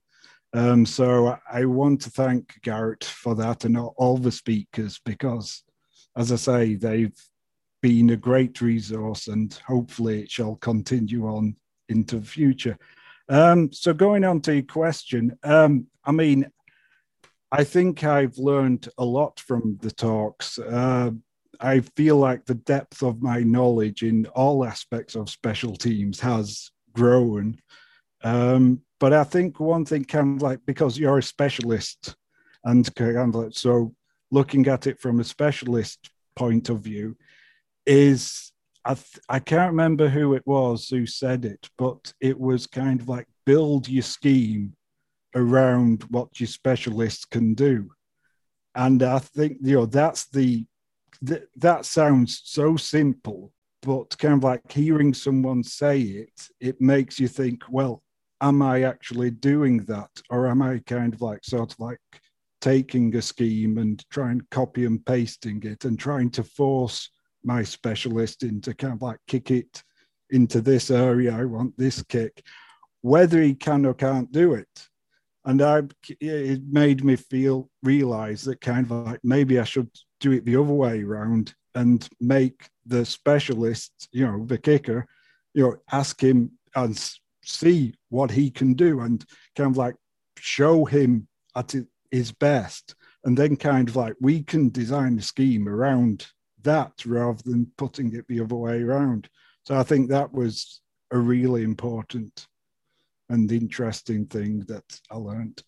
Um, 0.52 0.86
so 0.86 1.36
I 1.50 1.64
want 1.64 2.00
to 2.02 2.10
thank 2.10 2.60
Garrett 2.62 3.04
for 3.04 3.34
that 3.34 3.64
and 3.64 3.76
all 3.76 4.16
the 4.16 4.32
speakers 4.32 5.00
because, 5.04 5.62
as 6.16 6.32
I 6.32 6.36
say, 6.36 6.74
they've 6.76 7.14
been 7.86 8.10
a 8.10 8.16
great 8.16 8.60
resource 8.60 9.28
and 9.28 9.54
hopefully 9.64 10.22
it 10.22 10.28
shall 10.28 10.56
continue 10.56 11.24
on 11.28 11.54
into 11.88 12.18
the 12.18 12.26
future. 12.26 12.76
Um, 13.28 13.72
so 13.72 13.94
going 13.94 14.24
on 14.24 14.40
to 14.40 14.54
your 14.54 14.64
question, 14.64 15.38
um, 15.44 15.86
I 16.04 16.10
mean, 16.10 16.50
I 17.52 17.62
think 17.62 18.02
I've 18.02 18.38
learned 18.38 18.88
a 18.98 19.04
lot 19.04 19.38
from 19.38 19.78
the 19.82 19.92
talks. 19.92 20.58
Uh, 20.58 21.12
I 21.60 21.78
feel 21.94 22.16
like 22.16 22.44
the 22.44 22.56
depth 22.56 23.04
of 23.04 23.22
my 23.22 23.44
knowledge 23.44 24.02
in 24.02 24.26
all 24.34 24.64
aspects 24.64 25.14
of 25.14 25.30
special 25.30 25.76
teams 25.76 26.18
has 26.18 26.72
grown. 26.92 27.60
Um, 28.24 28.80
but 28.98 29.12
I 29.12 29.22
think 29.22 29.60
one 29.60 29.84
thing 29.84 30.04
kind 30.04 30.38
of 30.38 30.42
like 30.42 30.58
because 30.66 30.98
you're 30.98 31.18
a 31.18 31.22
specialist 31.22 32.16
and 32.64 32.92
kind 32.96 33.16
of 33.16 33.34
like, 33.36 33.52
so 33.52 33.94
looking 34.32 34.66
at 34.66 34.88
it 34.88 34.98
from 34.98 35.20
a 35.20 35.24
specialist 35.24 36.10
point 36.34 36.68
of 36.68 36.80
view 36.80 37.16
is 37.86 38.52
I, 38.84 38.94
th- 38.94 39.18
I 39.28 39.38
can't 39.40 39.72
remember 39.72 40.08
who 40.08 40.34
it 40.34 40.46
was 40.46 40.88
who 40.88 41.06
said 41.06 41.44
it, 41.44 41.68
but 41.76 42.12
it 42.20 42.38
was 42.38 42.66
kind 42.66 43.00
of 43.00 43.08
like 43.08 43.26
build 43.44 43.88
your 43.88 44.02
scheme 44.02 44.74
around 45.34 46.04
what 46.04 46.38
your 46.38 46.46
specialists 46.46 47.24
can 47.24 47.54
do. 47.54 47.90
And 48.74 49.02
I 49.02 49.18
think, 49.18 49.58
you 49.62 49.76
know, 49.76 49.86
that's 49.86 50.28
the, 50.28 50.64
th- 51.26 51.48
that 51.56 51.84
sounds 51.84 52.42
so 52.44 52.76
simple, 52.76 53.52
but 53.82 54.16
kind 54.18 54.34
of 54.34 54.44
like 54.44 54.70
hearing 54.70 55.14
someone 55.14 55.64
say 55.64 56.00
it, 56.00 56.48
it 56.60 56.80
makes 56.80 57.18
you 57.18 57.26
think, 57.26 57.62
well, 57.68 58.02
am 58.40 58.62
I 58.62 58.82
actually 58.82 59.30
doing 59.30 59.78
that? 59.86 60.10
Or 60.30 60.46
am 60.46 60.62
I 60.62 60.80
kind 60.86 61.12
of 61.12 61.22
like 61.22 61.44
sort 61.44 61.72
of 61.72 61.80
like 61.80 62.00
taking 62.60 63.14
a 63.16 63.22
scheme 63.22 63.78
and 63.78 64.04
trying 64.10 64.40
to 64.40 64.46
copy 64.50 64.84
and 64.84 65.04
pasting 65.04 65.62
it 65.64 65.84
and 65.84 65.98
trying 65.98 66.30
to 66.30 66.44
force 66.44 67.10
my 67.46 67.62
specialist 67.62 68.42
into 68.42 68.74
kind 68.74 68.94
of 68.94 69.02
like 69.02 69.18
kick 69.26 69.50
it 69.50 69.82
into 70.30 70.60
this 70.60 70.90
area. 70.90 71.34
I 71.34 71.44
want 71.44 71.76
this 71.78 72.02
kick, 72.02 72.42
whether 73.02 73.40
he 73.40 73.54
can 73.54 73.86
or 73.86 73.94
can't 73.94 74.30
do 74.32 74.54
it. 74.54 74.88
And 75.44 75.62
I, 75.62 75.82
it 76.20 76.62
made 76.68 77.04
me 77.04 77.14
feel 77.14 77.70
realize 77.84 78.42
that 78.44 78.60
kind 78.60 78.84
of 78.84 78.90
like 78.90 79.20
maybe 79.22 79.60
I 79.60 79.64
should 79.64 79.90
do 80.18 80.32
it 80.32 80.44
the 80.44 80.56
other 80.56 80.72
way 80.72 81.02
around 81.02 81.54
and 81.76 82.08
make 82.20 82.68
the 82.84 83.04
specialist, 83.04 84.08
you 84.10 84.26
know, 84.26 84.44
the 84.44 84.58
kicker, 84.58 85.06
you 85.54 85.62
know, 85.62 85.76
ask 85.92 86.20
him 86.20 86.50
and 86.74 86.98
see 87.44 87.94
what 88.08 88.30
he 88.32 88.50
can 88.50 88.74
do 88.74 89.00
and 89.00 89.24
kind 89.54 89.70
of 89.70 89.76
like 89.76 89.94
show 90.38 90.84
him 90.84 91.28
at 91.54 91.74
his 92.10 92.32
best. 92.32 92.96
And 93.24 93.36
then 93.36 93.56
kind 93.56 93.88
of 93.88 93.94
like 93.94 94.14
we 94.20 94.42
can 94.42 94.70
design 94.70 95.18
a 95.18 95.22
scheme 95.22 95.68
around 95.68 96.26
that 96.66 96.92
rather 97.04 97.42
than 97.44 97.70
putting 97.76 98.14
it 98.14 98.26
the 98.28 98.40
other 98.40 98.54
way 98.54 98.82
around. 98.82 99.28
So 99.64 99.76
I 99.76 99.82
think 99.82 100.08
that 100.08 100.32
was 100.32 100.80
a 101.10 101.18
really 101.18 101.62
important 101.62 102.46
and 103.28 103.50
interesting 103.50 104.26
thing 104.26 104.60
that 104.68 104.84
I 105.10 105.16
learned. 105.16 105.62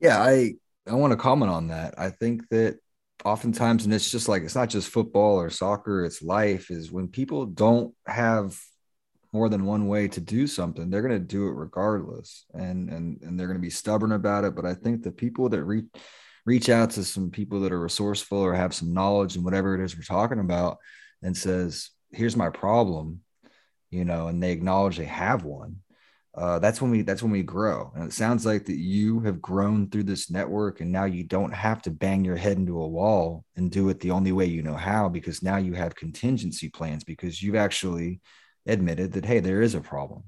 Yeah, 0.00 0.20
I 0.20 0.54
I 0.86 0.94
want 0.94 1.12
to 1.12 1.16
comment 1.16 1.50
on 1.50 1.68
that. 1.68 1.94
I 1.98 2.10
think 2.10 2.48
that 2.50 2.78
oftentimes, 3.24 3.84
and 3.84 3.94
it's 3.94 4.10
just 4.10 4.28
like 4.28 4.42
it's 4.42 4.54
not 4.54 4.68
just 4.68 4.90
football 4.90 5.36
or 5.36 5.50
soccer, 5.50 6.04
it's 6.04 6.22
life, 6.22 6.70
is 6.70 6.92
when 6.92 7.08
people 7.08 7.46
don't 7.46 7.94
have 8.06 8.58
more 9.32 9.48
than 9.48 9.66
one 9.66 9.88
way 9.88 10.08
to 10.08 10.20
do 10.20 10.46
something 10.46 10.88
they're 10.88 11.02
going 11.02 11.12
to 11.12 11.18
do 11.18 11.46
it 11.48 11.52
regardless 11.52 12.46
and 12.54 12.88
and 12.88 13.20
and 13.22 13.38
they're 13.38 13.46
going 13.46 13.58
to 13.58 13.62
be 13.62 13.70
stubborn 13.70 14.12
about 14.12 14.44
it 14.44 14.54
but 14.54 14.64
i 14.64 14.72
think 14.72 15.02
the 15.02 15.12
people 15.12 15.48
that 15.48 15.62
reach 15.64 15.84
reach 16.48 16.70
out 16.70 16.88
to 16.88 17.04
some 17.04 17.30
people 17.30 17.60
that 17.60 17.72
are 17.72 17.80
resourceful 17.80 18.38
or 18.38 18.54
have 18.54 18.74
some 18.74 18.94
knowledge 18.94 19.36
and 19.36 19.44
whatever 19.44 19.74
it 19.74 19.84
is 19.84 19.94
we're 19.94 20.02
talking 20.02 20.40
about 20.40 20.78
and 21.22 21.36
says 21.36 21.90
here's 22.10 22.36
my 22.36 22.48
problem 22.48 23.20
you 23.90 24.02
know 24.02 24.28
and 24.28 24.42
they 24.42 24.50
acknowledge 24.50 24.96
they 24.96 25.04
have 25.04 25.44
one 25.44 25.76
uh, 26.34 26.58
that's 26.60 26.80
when 26.80 26.90
we 26.92 27.02
that's 27.02 27.22
when 27.22 27.32
we 27.32 27.42
grow. 27.42 27.90
And 27.96 28.04
it 28.04 28.12
sounds 28.12 28.46
like 28.46 28.66
that 28.66 28.76
you 28.76 29.18
have 29.20 29.42
grown 29.42 29.90
through 29.90 30.04
this 30.04 30.30
network 30.30 30.80
and 30.80 30.92
now 30.92 31.04
you 31.04 31.24
don't 31.24 31.52
have 31.52 31.82
to 31.82 31.90
bang 31.90 32.24
your 32.24 32.36
head 32.36 32.56
into 32.56 32.80
a 32.80 32.86
wall 32.86 33.44
and 33.56 33.72
do 33.72 33.88
it 33.88 33.98
the 33.98 34.12
only 34.12 34.30
way 34.30 34.44
you 34.44 34.62
know 34.62 34.76
how 34.76 35.08
because 35.08 35.42
now 35.42 35.56
you 35.56 35.72
have 35.72 35.96
contingency 35.96 36.68
plans 36.68 37.02
because 37.02 37.42
you've 37.42 37.56
actually 37.56 38.20
admitted 38.66 39.14
that 39.14 39.24
hey 39.24 39.40
there 39.40 39.62
is 39.62 39.74
a 39.74 39.80
problem 39.80 40.22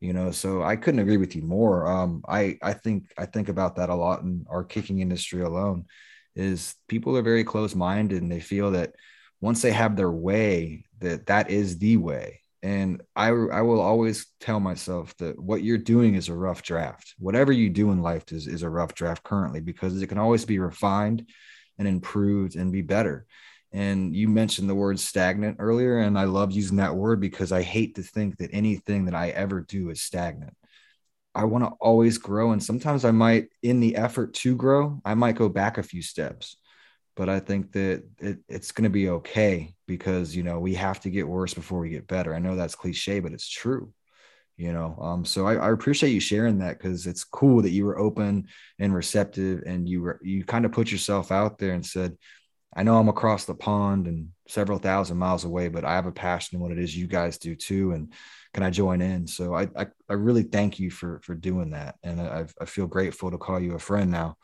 you 0.00 0.12
know 0.12 0.30
so 0.30 0.62
i 0.62 0.76
couldn't 0.76 1.00
agree 1.00 1.16
with 1.16 1.34
you 1.34 1.42
more. 1.42 1.86
Um 1.86 2.22
i 2.28 2.58
i 2.62 2.72
think 2.72 3.12
i 3.18 3.26
think 3.26 3.48
about 3.48 3.76
that 3.76 3.90
a 3.90 3.94
lot 3.94 4.22
in 4.22 4.46
our 4.48 4.64
kicking 4.64 5.00
industry 5.00 5.42
alone 5.42 5.86
is 6.36 6.74
people 6.88 7.16
are 7.16 7.22
very 7.22 7.44
close 7.44 7.74
minded 7.74 8.22
and 8.22 8.30
they 8.30 8.40
feel 8.40 8.70
that 8.72 8.94
once 9.40 9.62
they 9.62 9.72
have 9.72 9.96
their 9.96 10.10
way 10.10 10.84
that 11.00 11.26
that 11.26 11.50
is 11.50 11.78
the 11.78 11.96
way. 11.96 12.40
And 12.62 13.02
I, 13.14 13.28
I 13.28 13.62
will 13.62 13.80
always 13.80 14.26
tell 14.40 14.58
myself 14.58 15.16
that 15.18 15.40
what 15.40 15.62
you're 15.62 15.78
doing 15.78 16.16
is 16.16 16.28
a 16.28 16.34
rough 16.34 16.62
draft. 16.62 17.14
Whatever 17.18 17.52
you 17.52 17.70
do 17.70 17.92
in 17.92 18.02
life 18.02 18.32
is, 18.32 18.48
is 18.48 18.62
a 18.62 18.70
rough 18.70 18.94
draft 18.94 19.22
currently 19.22 19.60
because 19.60 20.00
it 20.02 20.08
can 20.08 20.18
always 20.18 20.44
be 20.44 20.58
refined 20.58 21.28
and 21.78 21.86
improved 21.86 22.56
and 22.56 22.72
be 22.72 22.82
better 22.82 23.26
and 23.72 24.14
you 24.14 24.28
mentioned 24.28 24.68
the 24.68 24.74
word 24.74 24.98
stagnant 24.98 25.56
earlier, 25.58 25.98
and 25.98 26.18
I 26.18 26.24
love 26.24 26.52
using 26.52 26.78
that 26.78 26.96
word 26.96 27.20
because 27.20 27.52
I 27.52 27.62
hate 27.62 27.96
to 27.96 28.02
think 28.02 28.38
that 28.38 28.50
anything 28.52 29.04
that 29.06 29.14
I 29.14 29.28
ever 29.30 29.60
do 29.60 29.90
is 29.90 30.00
stagnant. 30.00 30.54
I 31.34 31.44
want 31.44 31.64
to 31.64 31.70
always 31.80 32.18
grow. 32.18 32.52
And 32.52 32.62
sometimes 32.62 33.04
I 33.04 33.10
might, 33.10 33.48
in 33.62 33.80
the 33.80 33.96
effort 33.96 34.34
to 34.34 34.56
grow, 34.56 35.00
I 35.04 35.14
might 35.14 35.36
go 35.36 35.48
back 35.48 35.78
a 35.78 35.82
few 35.82 36.02
steps. 36.02 36.56
But 37.14 37.28
I 37.28 37.40
think 37.40 37.72
that 37.72 38.04
it, 38.18 38.38
it's 38.48 38.72
going 38.72 38.84
to 38.84 38.90
be 38.90 39.10
okay 39.10 39.74
because, 39.86 40.34
you 40.34 40.42
know, 40.42 40.60
we 40.60 40.74
have 40.74 41.00
to 41.00 41.10
get 41.10 41.28
worse 41.28 41.52
before 41.52 41.80
we 41.80 41.90
get 41.90 42.06
better. 42.06 42.34
I 42.34 42.38
know 42.38 42.56
that's 42.56 42.74
cliche, 42.74 43.20
but 43.20 43.32
it's 43.32 43.48
true 43.48 43.92
you 44.58 44.72
know 44.72 44.98
um, 45.00 45.24
so 45.24 45.46
I, 45.46 45.54
I, 45.54 45.70
appreciate 45.70 46.10
you 46.10 46.20
sharing 46.20 46.58
that 46.58 46.78
because 46.78 47.06
it's 47.06 47.24
cool 47.24 47.62
that 47.62 47.70
you 47.70 47.86
were 47.86 47.98
open 47.98 48.48
and 48.78 48.92
receptive 48.94 49.62
and 49.64 49.88
you 49.88 50.02
were 50.02 50.20
you 50.22 50.44
kind 50.44 50.66
of 50.66 50.72
put 50.72 50.90
yourself 50.90 51.32
out 51.32 51.58
there 51.58 51.72
and 51.72 51.86
said 51.86 52.18
I 52.76 52.82
know 52.82 52.98
I'm 52.98 53.08
across 53.08 53.44
the 53.44 53.54
pond 53.54 54.06
and 54.06 54.28
several 54.46 54.78
thousand 54.78 55.16
miles 55.16 55.44
away, 55.44 55.68
but 55.68 55.84
I 55.84 55.94
have 55.94 56.06
a 56.06 56.12
passion 56.12 56.56
in 56.56 56.62
what 56.62 56.70
it 56.70 56.78
is 56.78 56.96
you 56.96 57.06
guys 57.06 57.38
do 57.38 57.54
too. 57.54 57.92
And 57.92 58.12
can 58.52 58.62
I 58.62 58.70
join 58.70 59.00
in? 59.00 59.26
So 59.26 59.54
I, 59.54 59.68
I, 59.76 59.86
I 60.08 60.12
really 60.12 60.42
thank 60.42 60.78
you 60.78 60.90
for, 60.90 61.20
for 61.22 61.34
doing 61.34 61.70
that. 61.70 61.96
And 62.02 62.20
I, 62.20 62.46
I 62.60 62.64
feel 62.66 62.86
grateful 62.86 63.30
to 63.30 63.38
call 63.38 63.58
you 63.58 63.74
a 63.74 63.78
friend 63.78 64.10
now. 64.10 64.36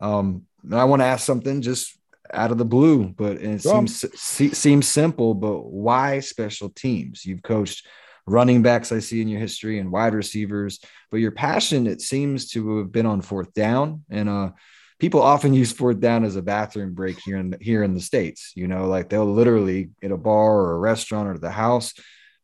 Um, 0.00 0.42
I 0.70 0.84
want 0.84 1.00
to 1.00 1.06
ask 1.06 1.24
something 1.24 1.62
just 1.62 1.98
out 2.32 2.50
of 2.50 2.58
the 2.58 2.64
blue, 2.64 3.08
but 3.08 3.36
it 3.38 3.62
seems, 3.62 4.04
seems 4.18 4.88
simple, 4.88 5.34
but 5.34 5.60
why 5.64 6.20
special 6.20 6.68
teams? 6.70 7.24
You've 7.24 7.42
coached 7.42 7.86
running 8.26 8.62
backs 8.62 8.92
I 8.92 9.00
see 9.00 9.20
in 9.20 9.28
your 9.28 9.40
history 9.40 9.78
and 9.78 9.92
wide 9.92 10.14
receivers, 10.14 10.80
but 11.10 11.18
your 11.18 11.32
passion, 11.32 11.86
it 11.86 12.00
seems 12.00 12.50
to 12.50 12.78
have 12.78 12.92
been 12.92 13.06
on 13.06 13.20
fourth 13.20 13.52
down 13.52 14.04
and, 14.10 14.28
uh, 14.28 14.50
people 14.98 15.22
often 15.22 15.54
use 15.54 15.72
fourth 15.72 16.00
down 16.00 16.24
as 16.24 16.36
a 16.36 16.42
bathroom 16.42 16.94
break 16.94 17.18
here 17.18 17.38
in 17.38 17.56
here 17.60 17.82
in 17.82 17.94
the 17.94 18.00
states. 18.00 18.52
You 18.54 18.68
know, 18.68 18.86
like 18.86 19.08
they'll 19.08 19.24
literally 19.32 19.90
at 20.02 20.10
a 20.10 20.16
bar 20.16 20.56
or 20.56 20.72
a 20.74 20.78
restaurant 20.78 21.28
or 21.28 21.38
the 21.38 21.50
house, 21.50 21.94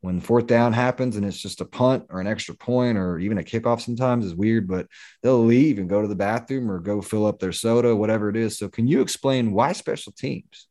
when 0.00 0.20
fourth 0.20 0.46
down 0.46 0.72
happens 0.72 1.16
and 1.16 1.26
it's 1.26 1.40
just 1.40 1.60
a 1.60 1.64
punt 1.64 2.06
or 2.08 2.20
an 2.20 2.26
extra 2.26 2.54
point 2.54 2.96
or 2.96 3.18
even 3.18 3.38
a 3.38 3.42
kickoff 3.42 3.82
sometimes 3.82 4.24
is 4.24 4.34
weird, 4.34 4.66
but 4.66 4.86
they'll 5.22 5.44
leave 5.44 5.78
and 5.78 5.90
go 5.90 6.00
to 6.00 6.08
the 6.08 6.14
bathroom 6.14 6.70
or 6.70 6.78
go 6.78 7.02
fill 7.02 7.26
up 7.26 7.38
their 7.38 7.52
soda, 7.52 7.94
whatever 7.94 8.28
it 8.28 8.36
is. 8.36 8.58
So, 8.58 8.68
can 8.68 8.86
you 8.86 9.02
explain 9.02 9.52
why 9.52 9.72
special 9.72 10.12
teams? 10.12 10.68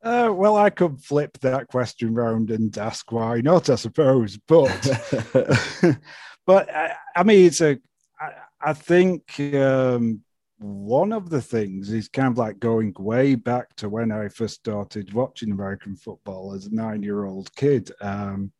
Uh, 0.00 0.30
well, 0.32 0.56
I 0.56 0.70
could 0.70 1.00
flip 1.00 1.38
that 1.40 1.66
question 1.66 2.14
round 2.14 2.52
and 2.52 2.76
ask 2.78 3.10
why 3.10 3.40
not, 3.40 3.68
I 3.68 3.74
suppose. 3.74 4.38
But, 4.46 4.88
but 6.46 6.72
I, 6.72 6.94
I, 7.16 7.22
mean, 7.24 7.46
it's 7.46 7.60
a. 7.60 7.78
I, 8.20 8.32
I 8.60 8.72
think 8.72 9.38
um, 9.54 10.22
one 10.58 11.12
of 11.12 11.30
the 11.30 11.40
things 11.40 11.90
is 11.92 12.08
kind 12.08 12.28
of 12.28 12.38
like 12.38 12.58
going 12.58 12.92
way 12.98 13.34
back 13.34 13.74
to 13.76 13.88
when 13.88 14.10
I 14.10 14.28
first 14.28 14.54
started 14.54 15.12
watching 15.12 15.52
American 15.52 15.96
football 15.96 16.52
as 16.52 16.66
a 16.66 16.74
nine-year-old 16.74 17.54
kid. 17.54 17.92
Um, 18.00 18.52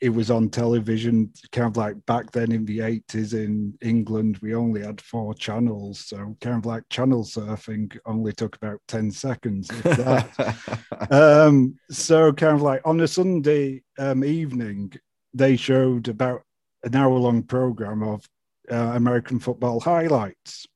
it 0.00 0.10
was 0.10 0.30
on 0.30 0.48
television, 0.48 1.32
kind 1.50 1.66
of 1.66 1.76
like 1.76 2.06
back 2.06 2.30
then 2.30 2.52
in 2.52 2.64
the 2.64 2.78
80s 2.78 3.34
in 3.34 3.76
England, 3.82 4.38
we 4.40 4.54
only 4.54 4.82
had 4.82 5.00
four 5.00 5.34
channels. 5.34 5.98
So, 6.06 6.36
kind 6.40 6.56
of 6.56 6.64
like 6.64 6.84
channel 6.90 7.24
surfing 7.24 7.98
only 8.06 8.32
took 8.32 8.54
about 8.54 8.80
10 8.86 9.10
seconds. 9.10 9.68
um, 11.10 11.76
so, 11.90 12.32
kind 12.32 12.54
of 12.54 12.62
like 12.62 12.82
on 12.84 13.00
a 13.00 13.08
Sunday 13.08 13.82
um, 13.98 14.22
evening, 14.24 14.92
they 15.34 15.56
showed 15.56 16.06
about 16.06 16.42
an 16.84 16.94
hour 16.94 17.18
long 17.18 17.42
program 17.42 18.04
of 18.04 18.24
uh, 18.70 18.92
American 18.94 19.38
football 19.38 19.80
highlights. 19.80 20.66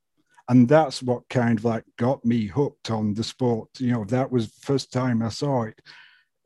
And 0.49 0.67
that's 0.67 1.01
what 1.01 1.29
kind 1.29 1.57
of 1.57 1.65
like 1.65 1.85
got 1.97 2.23
me 2.25 2.47
hooked 2.47 2.91
on 2.91 3.13
the 3.13 3.23
sport. 3.23 3.69
You 3.79 3.93
know, 3.93 4.03
that 4.05 4.31
was 4.31 4.53
first 4.61 4.91
time 4.91 5.21
I 5.21 5.29
saw 5.29 5.63
it. 5.63 5.79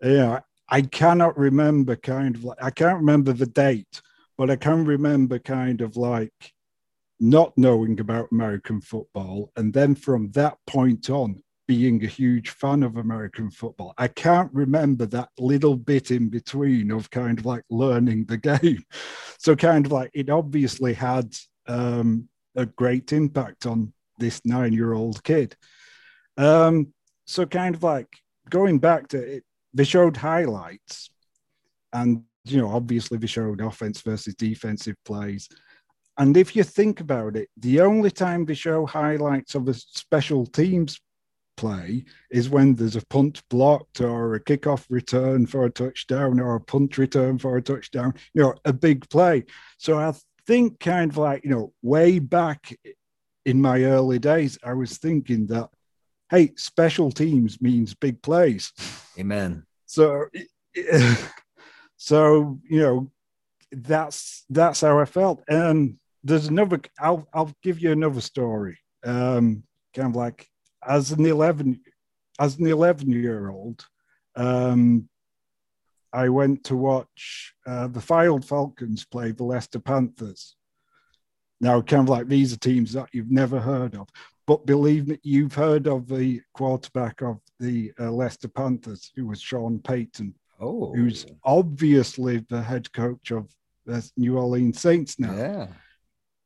Yeah, 0.02 0.42
I 0.70 0.82
cannot 0.82 1.38
remember 1.38 1.96
kind 1.96 2.36
of 2.36 2.44
like, 2.44 2.62
I 2.62 2.70
can't 2.70 3.00
remember 3.00 3.34
the 3.34 3.48
date, 3.48 4.02
but 4.38 4.52
I 4.52 4.56
can 4.56 4.86
remember 4.86 5.40
kind 5.40 5.82
of 5.82 5.98
like 5.98 6.54
not 7.20 7.58
knowing 7.58 8.00
about 8.00 8.32
American 8.32 8.82
football. 8.82 9.52
And 9.56 9.74
then 9.74 9.96
from 9.96 10.32
that 10.32 10.58
point 10.68 11.10
on, 11.10 11.42
being 11.68 12.04
a 12.04 12.08
huge 12.08 12.50
fan 12.50 12.82
of 12.82 12.98
American 12.98 13.52
football. 13.52 13.94
I 13.98 14.08
can't 14.08 14.52
remember 14.54 15.06
that 15.08 15.30
little 15.38 15.76
bit 15.76 16.12
in 16.12 16.30
between 16.30 16.92
of 16.92 17.10
kind 17.10 17.38
of 17.38 17.46
like 17.46 17.64
learning 17.70 18.26
the 18.26 18.38
game. 18.60 18.84
So, 19.38 19.56
kind 19.56 19.86
of 19.86 19.92
like 19.92 20.12
it 20.14 20.30
obviously 20.30 20.94
had 20.94 21.36
um, 21.68 22.30
a 22.56 22.66
great 22.66 23.12
impact 23.14 23.66
on 23.66 23.94
this 24.18 24.42
nine 24.46 24.74
year 24.74 24.94
old 24.94 25.24
kid. 25.24 25.56
Um, 26.38 26.94
so, 27.26 27.46
kind 27.46 27.76
of 27.76 27.84
like 27.84 28.08
going 28.50 28.80
back 28.80 29.10
to 29.10 29.18
it, 29.18 29.44
they 29.74 29.84
showed 29.84 30.18
highlights 30.18 31.12
and, 31.94 32.24
you 32.46 32.58
know, 32.58 32.70
obviously 32.70 33.18
they 33.18 33.28
showed 33.28 33.62
offense 33.62 34.02
versus 34.02 34.36
defensive 34.36 34.96
plays. 35.04 35.50
And 36.18 36.36
if 36.36 36.56
you 36.56 36.64
think 36.64 37.00
about 37.00 37.36
it, 37.36 37.50
the 37.58 37.82
only 37.82 38.10
time 38.10 38.46
they 38.46 38.56
show 38.56 38.86
highlights 38.86 39.54
of 39.54 39.68
a 39.68 39.74
special 39.74 40.46
teams 40.46 41.00
play 41.58 42.06
is 42.32 42.50
when 42.50 42.76
there's 42.76 42.96
a 42.96 43.06
punt 43.08 43.42
blocked 43.50 44.00
or 44.00 44.36
a 44.36 44.40
kickoff 44.40 44.86
return 44.90 45.46
for 45.46 45.66
a 45.66 45.70
touchdown 45.70 46.40
or 46.40 46.56
a 46.56 46.62
punt 46.62 46.98
return 46.98 47.38
for 47.38 47.58
a 47.58 47.62
touchdown, 47.62 48.14
you 48.34 48.42
know, 48.42 48.54
a 48.64 48.72
big 48.72 49.10
play. 49.10 49.44
So 49.78 50.00
I 50.00 50.14
think 50.46 50.80
kind 50.80 51.12
of 51.12 51.18
like, 51.18 51.44
you 51.44 51.50
know, 51.50 51.74
way 51.82 52.20
back 52.20 52.74
in 53.46 53.62
my 53.62 53.84
early 53.84 54.20
days, 54.20 54.58
I 54.64 54.74
was 54.74 54.98
thinking 54.98 55.48
that, 55.48 55.70
hey, 56.30 56.54
special 56.56 57.12
teams 57.12 57.62
means 57.62 57.94
big 57.94 58.22
plays. 58.22 58.72
Amen. 59.20 59.66
So, 59.86 60.26
so, 61.98 62.60
you 62.70 62.80
know, 62.80 63.12
that's 63.72 64.46
that's 64.50 64.82
how 64.82 65.00
I 65.00 65.06
felt. 65.06 65.44
And 65.50 65.98
there's 66.24 66.48
another, 66.48 66.80
I'll, 67.00 67.28
I'll 67.34 67.54
give 67.64 67.80
you 67.80 67.92
another 67.92 68.22
story. 68.22 68.78
Um, 69.04 69.64
kind 69.96 70.10
of 70.10 70.16
like 70.16 70.48
as 70.86 71.12
an 71.12 71.26
11 71.26 71.80
as 72.40 72.58
an 72.58 72.68
11 72.68 73.10
year 73.12 73.50
old 73.50 73.86
um, 74.36 75.08
i 76.14 76.30
went 76.30 76.64
to 76.64 76.76
watch 76.76 77.54
uh, 77.66 77.88
the 77.88 78.00
Fylde 78.00 78.46
falcons 78.46 79.06
play 79.06 79.32
the 79.32 79.44
leicester 79.44 79.80
panthers. 79.80 80.56
Now 81.60 81.82
kind 81.82 82.04
of 82.04 82.10
like 82.10 82.28
these 82.28 82.54
are 82.54 82.58
teams 82.58 82.94
that 82.94 83.10
you've 83.14 83.32
never 83.32 83.60
heard 83.60 83.96
of 83.96 84.08
but 84.46 84.66
believe 84.66 85.08
me 85.08 85.20
you've 85.24 85.56
heard 85.56 85.88
of 85.88 86.08
the 86.08 86.42
quarterback 86.54 87.22
of 87.22 87.40
the 87.60 87.92
uh, 88.00 88.12
leicester 88.12 88.48
panthers 88.48 89.12
who 89.16 89.26
was 89.26 89.42
sean 89.42 89.80
payton 89.80 90.36
oh. 90.60 90.94
who's 90.94 91.26
obviously 91.44 92.38
the 92.50 92.62
head 92.62 92.92
coach 92.94 93.32
of 93.32 93.50
the 93.86 94.08
new 94.18 94.38
orleans 94.38 94.80
saints 94.80 95.20
now. 95.20 95.34
Yeah 95.34 95.68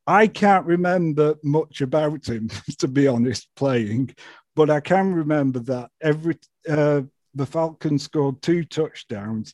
I 0.07 0.27
can't 0.27 0.65
remember 0.65 1.35
much 1.43 1.81
about 1.81 2.27
him, 2.27 2.49
to 2.79 2.87
be 2.87 3.07
honest, 3.07 3.47
playing, 3.55 4.15
but 4.55 4.69
I 4.69 4.79
can 4.79 5.13
remember 5.13 5.59
that 5.59 5.91
every 6.01 6.37
uh, 6.69 7.01
the 7.33 7.45
Falcons 7.45 8.03
scored 8.03 8.41
two 8.41 8.63
touchdowns, 8.63 9.53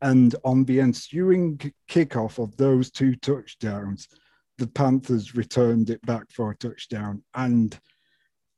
and 0.00 0.34
on 0.44 0.64
the 0.64 0.80
ensuing 0.80 1.72
kickoff 1.88 2.42
of 2.42 2.56
those 2.56 2.90
two 2.90 3.16
touchdowns, 3.16 4.08
the 4.58 4.66
Panthers 4.66 5.34
returned 5.34 5.90
it 5.90 6.04
back 6.06 6.30
for 6.30 6.50
a 6.50 6.56
touchdown. 6.56 7.22
And 7.34 7.78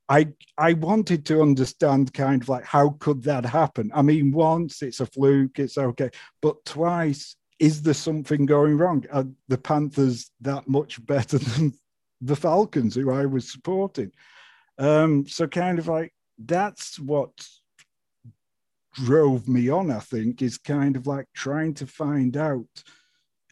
I 0.08 0.28
I 0.58 0.74
wanted 0.74 1.24
to 1.26 1.40
understand 1.40 2.12
kind 2.12 2.42
of 2.42 2.48
like 2.48 2.64
how 2.64 2.90
could 2.98 3.22
that 3.22 3.46
happen? 3.46 3.90
I 3.94 4.02
mean, 4.02 4.32
once 4.32 4.82
it's 4.82 5.00
a 5.00 5.06
fluke, 5.06 5.58
it's 5.58 5.78
okay, 5.78 6.10
but 6.42 6.62
twice 6.64 7.36
is 7.60 7.82
there 7.82 7.94
something 7.94 8.46
going 8.46 8.78
wrong? 8.78 9.04
Are 9.12 9.26
the 9.48 9.58
Panthers 9.58 10.30
that 10.40 10.66
much 10.66 11.04
better 11.06 11.38
than 11.38 11.74
the 12.20 12.36
Falcons, 12.36 12.94
who 12.94 13.12
I 13.12 13.26
was 13.26 13.52
supporting? 13.52 14.10
Um, 14.78 15.26
so, 15.28 15.46
kind 15.46 15.78
of 15.78 15.86
like 15.86 16.12
that's 16.38 16.98
what 16.98 17.30
drove 18.94 19.46
me 19.46 19.68
on, 19.68 19.90
I 19.90 20.00
think, 20.00 20.42
is 20.42 20.58
kind 20.58 20.96
of 20.96 21.06
like 21.06 21.26
trying 21.34 21.74
to 21.74 21.86
find 21.86 22.36
out, 22.36 22.66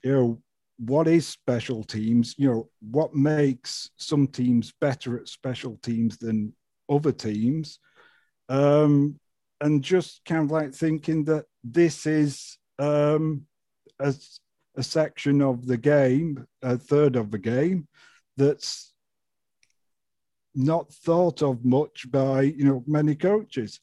you 0.02 0.12
know, 0.12 0.42
what 0.78 1.06
is 1.06 1.26
special 1.26 1.84
teams? 1.84 2.34
You 2.38 2.50
know, 2.50 2.68
what 2.80 3.14
makes 3.14 3.90
some 3.96 4.26
teams 4.26 4.72
better 4.80 5.18
at 5.18 5.28
special 5.28 5.78
teams 5.82 6.16
than 6.16 6.54
other 6.88 7.12
teams? 7.12 7.78
Um, 8.48 9.18
and 9.60 9.82
just 9.82 10.24
kind 10.24 10.44
of 10.44 10.50
like 10.50 10.72
thinking 10.72 11.24
that 11.24 11.44
this 11.62 12.06
is 12.06 12.58
um, 12.78 13.47
a, 14.00 14.14
a 14.76 14.82
section 14.82 15.42
of 15.42 15.66
the 15.66 15.76
game, 15.76 16.46
a 16.62 16.76
third 16.76 17.16
of 17.16 17.30
the 17.30 17.38
game, 17.38 17.88
that's 18.36 18.92
not 20.54 20.92
thought 20.92 21.42
of 21.42 21.64
much 21.64 22.10
by 22.10 22.42
you 22.42 22.64
know 22.64 22.84
many 22.86 23.14
coaches, 23.14 23.80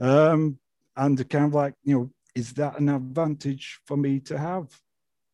um, 0.00 0.58
and 0.96 1.28
kind 1.28 1.46
of 1.46 1.54
like 1.54 1.74
you 1.84 1.94
know, 1.94 2.10
is 2.34 2.52
that 2.54 2.78
an 2.78 2.88
advantage 2.88 3.80
for 3.86 3.96
me 3.96 4.20
to 4.20 4.38
have? 4.38 4.68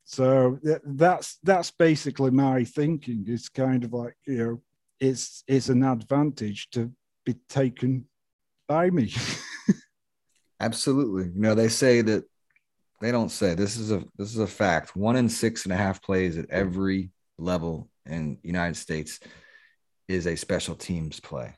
So 0.04 0.58
that's 0.84 1.38
that's 1.42 1.70
basically 1.70 2.30
my 2.30 2.64
thinking. 2.64 3.24
It's 3.26 3.48
kind 3.48 3.84
of 3.84 3.92
like 3.92 4.16
you 4.26 4.38
know, 4.38 4.62
it's 5.00 5.42
it's 5.46 5.68
an 5.68 5.82
advantage 5.84 6.70
to 6.70 6.90
be 7.24 7.34
taken 7.48 8.06
by 8.68 8.90
me. 8.90 9.12
Absolutely. 10.60 11.24
You 11.24 11.40
know, 11.40 11.54
they 11.54 11.68
say 11.68 12.02
that 12.02 12.24
they 13.02 13.10
don't 13.10 13.30
say 13.30 13.54
this 13.54 13.76
is 13.76 13.90
a 13.90 14.04
this 14.16 14.30
is 14.30 14.38
a 14.38 14.46
fact. 14.46 14.96
One 14.96 15.16
in 15.16 15.28
six 15.28 15.64
and 15.64 15.72
a 15.72 15.76
half 15.76 16.00
plays 16.02 16.38
at 16.38 16.48
every 16.50 17.10
level 17.36 17.90
in 18.06 18.38
United 18.42 18.76
States 18.76 19.18
is 20.06 20.26
a 20.26 20.36
special 20.36 20.76
teams 20.76 21.18
play. 21.18 21.54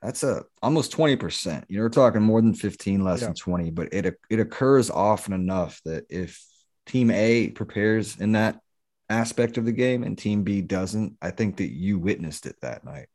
That's 0.00 0.22
a 0.22 0.44
almost 0.62 0.96
20%. 0.96 1.64
You 1.68 1.76
know, 1.76 1.82
we're 1.82 1.88
talking 1.90 2.22
more 2.22 2.40
than 2.40 2.54
15, 2.54 3.02
less 3.02 3.20
yeah. 3.20 3.26
than 3.26 3.34
20, 3.34 3.70
but 3.70 3.92
it 3.92 4.16
it 4.30 4.38
occurs 4.38 4.90
often 4.90 5.32
enough 5.32 5.80
that 5.84 6.06
if 6.08 6.42
team 6.86 7.10
A 7.10 7.48
prepares 7.48 8.16
in 8.18 8.32
that 8.32 8.60
aspect 9.08 9.58
of 9.58 9.64
the 9.64 9.72
game 9.72 10.04
and 10.04 10.16
team 10.16 10.44
B 10.44 10.62
doesn't, 10.62 11.16
I 11.20 11.32
think 11.32 11.56
that 11.56 11.72
you 11.72 11.98
witnessed 11.98 12.46
it 12.46 12.56
that 12.62 12.84
night. 12.84 13.08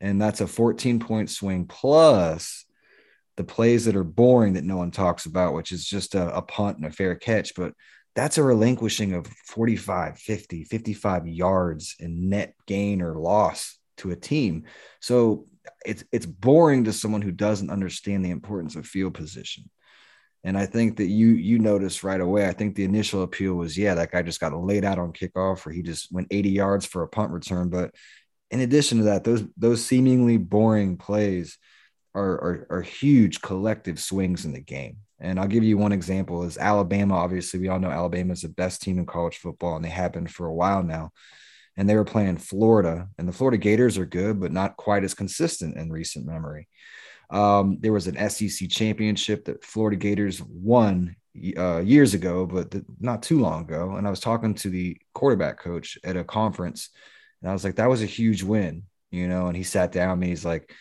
And 0.00 0.20
that's 0.20 0.40
a 0.40 0.46
14 0.46 1.00
point 1.00 1.28
swing 1.28 1.66
plus 1.66 2.64
the 3.38 3.44
plays 3.44 3.84
that 3.84 3.94
are 3.94 4.04
boring 4.04 4.54
that 4.54 4.64
no 4.64 4.76
one 4.76 4.90
talks 4.90 5.24
about, 5.24 5.54
which 5.54 5.70
is 5.70 5.86
just 5.86 6.16
a, 6.16 6.36
a 6.36 6.42
punt 6.42 6.76
and 6.76 6.84
a 6.84 6.90
fair 6.90 7.14
catch. 7.14 7.54
But 7.54 7.72
that's 8.16 8.36
a 8.36 8.42
relinquishing 8.42 9.14
of 9.14 9.28
45, 9.28 10.18
50, 10.18 10.64
55 10.64 11.28
yards 11.28 11.94
in 12.00 12.28
net 12.28 12.54
gain 12.66 13.00
or 13.00 13.14
loss 13.14 13.78
to 13.98 14.10
a 14.10 14.16
team. 14.16 14.64
So 15.00 15.46
it's 15.86 16.02
it's 16.10 16.26
boring 16.26 16.84
to 16.84 16.92
someone 16.92 17.22
who 17.22 17.30
doesn't 17.30 17.70
understand 17.70 18.24
the 18.24 18.30
importance 18.30 18.74
of 18.74 18.86
field 18.86 19.14
position. 19.14 19.70
And 20.42 20.58
I 20.58 20.66
think 20.66 20.96
that 20.96 21.06
you 21.06 21.28
you 21.28 21.60
noticed 21.60 22.02
right 22.02 22.20
away. 22.20 22.48
I 22.48 22.52
think 22.52 22.74
the 22.74 22.84
initial 22.84 23.22
appeal 23.22 23.54
was, 23.54 23.78
yeah, 23.78 23.94
that 23.94 24.10
guy 24.10 24.22
just 24.22 24.40
got 24.40 24.52
laid 24.52 24.84
out 24.84 24.98
on 24.98 25.12
kickoff, 25.12 25.64
or 25.64 25.70
he 25.70 25.82
just 25.82 26.10
went 26.10 26.26
80 26.32 26.50
yards 26.50 26.86
for 26.86 27.04
a 27.04 27.08
punt 27.08 27.30
return. 27.30 27.68
But 27.68 27.94
in 28.50 28.58
addition 28.58 28.98
to 28.98 29.04
that, 29.04 29.22
those 29.22 29.44
those 29.56 29.84
seemingly 29.84 30.38
boring 30.38 30.96
plays 30.96 31.56
are, 32.18 32.34
are, 32.44 32.66
are 32.70 32.82
huge 32.82 33.40
collective 33.40 34.00
swings 34.00 34.44
in 34.44 34.52
the 34.52 34.60
game. 34.60 34.98
And 35.20 35.38
I'll 35.38 35.48
give 35.48 35.64
you 35.64 35.78
one 35.78 35.92
example 35.92 36.44
is 36.44 36.58
Alabama. 36.58 37.16
Obviously, 37.16 37.60
we 37.60 37.68
all 37.68 37.80
know 37.80 37.90
Alabama 37.90 38.32
is 38.32 38.42
the 38.42 38.48
best 38.48 38.82
team 38.82 38.98
in 38.98 39.06
college 39.06 39.38
football, 39.38 39.76
and 39.76 39.84
they 39.84 39.88
have 39.88 40.12
been 40.12 40.26
for 40.26 40.46
a 40.46 40.54
while 40.54 40.82
now. 40.82 41.10
And 41.76 41.88
they 41.88 41.94
were 41.94 42.04
playing 42.04 42.38
Florida, 42.38 43.08
and 43.18 43.28
the 43.28 43.32
Florida 43.32 43.56
Gators 43.56 43.98
are 43.98 44.06
good, 44.06 44.40
but 44.40 44.52
not 44.52 44.76
quite 44.76 45.04
as 45.04 45.14
consistent 45.14 45.76
in 45.76 45.90
recent 45.90 46.26
memory. 46.26 46.68
Um, 47.30 47.78
there 47.80 47.92
was 47.92 48.06
an 48.06 48.30
SEC 48.30 48.68
championship 48.68 49.44
that 49.44 49.64
Florida 49.64 49.96
Gators 49.96 50.42
won 50.42 51.16
uh, 51.56 51.78
years 51.78 52.14
ago, 52.14 52.46
but 52.46 52.74
not 53.00 53.22
too 53.22 53.40
long 53.40 53.62
ago. 53.62 53.96
And 53.96 54.06
I 54.06 54.10
was 54.10 54.20
talking 54.20 54.54
to 54.54 54.70
the 54.70 54.96
quarterback 55.14 55.58
coach 55.58 55.98
at 56.04 56.16
a 56.16 56.24
conference, 56.24 56.90
and 57.42 57.50
I 57.50 57.52
was 57.52 57.64
like, 57.64 57.76
"That 57.76 57.90
was 57.90 58.02
a 58.02 58.06
huge 58.06 58.42
win," 58.42 58.84
you 59.10 59.28
know. 59.28 59.46
And 59.46 59.56
he 59.56 59.62
sat 59.62 59.92
down 59.92 60.14
and 60.14 60.24
he's 60.24 60.44
like, 60.44 60.72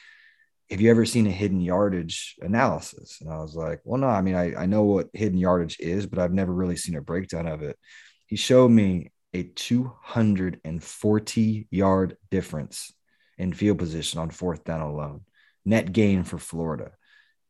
"Have 0.70 0.82
you 0.82 0.92
ever 0.92 1.06
seen 1.06 1.28
a 1.28 1.32
hidden 1.32 1.62
yardage 1.62 2.36
analysis?" 2.42 3.20
And 3.22 3.32
I 3.32 3.38
was 3.38 3.56
like, 3.56 3.80
"Well, 3.84 4.00
no. 4.00 4.08
I 4.08 4.22
mean, 4.22 4.36
I, 4.36 4.56
I 4.56 4.66
know 4.66 4.84
what 4.84 5.10
hidden 5.14 5.38
yardage 5.38 5.78
is, 5.80 6.08
but 6.08 6.20
I've 6.20 6.34
never 6.34 6.54
really 6.54 6.78
seen 6.78 6.96
a 6.96 7.02
breakdown 7.02 7.48
of 7.48 7.62
it." 7.62 7.78
He 8.26 8.36
showed 8.36 8.70
me 8.70 9.12
a 9.34 9.44
240 9.44 11.68
yard 11.72 12.18
difference 12.32 12.92
in 13.38 13.54
field 13.54 13.78
position 13.78 14.20
on 14.20 14.32
fourth 14.32 14.64
down 14.64 14.82
alone, 14.82 15.22
net 15.66 15.92
gain 15.92 16.24
for 16.24 16.40
Florida 16.40 16.92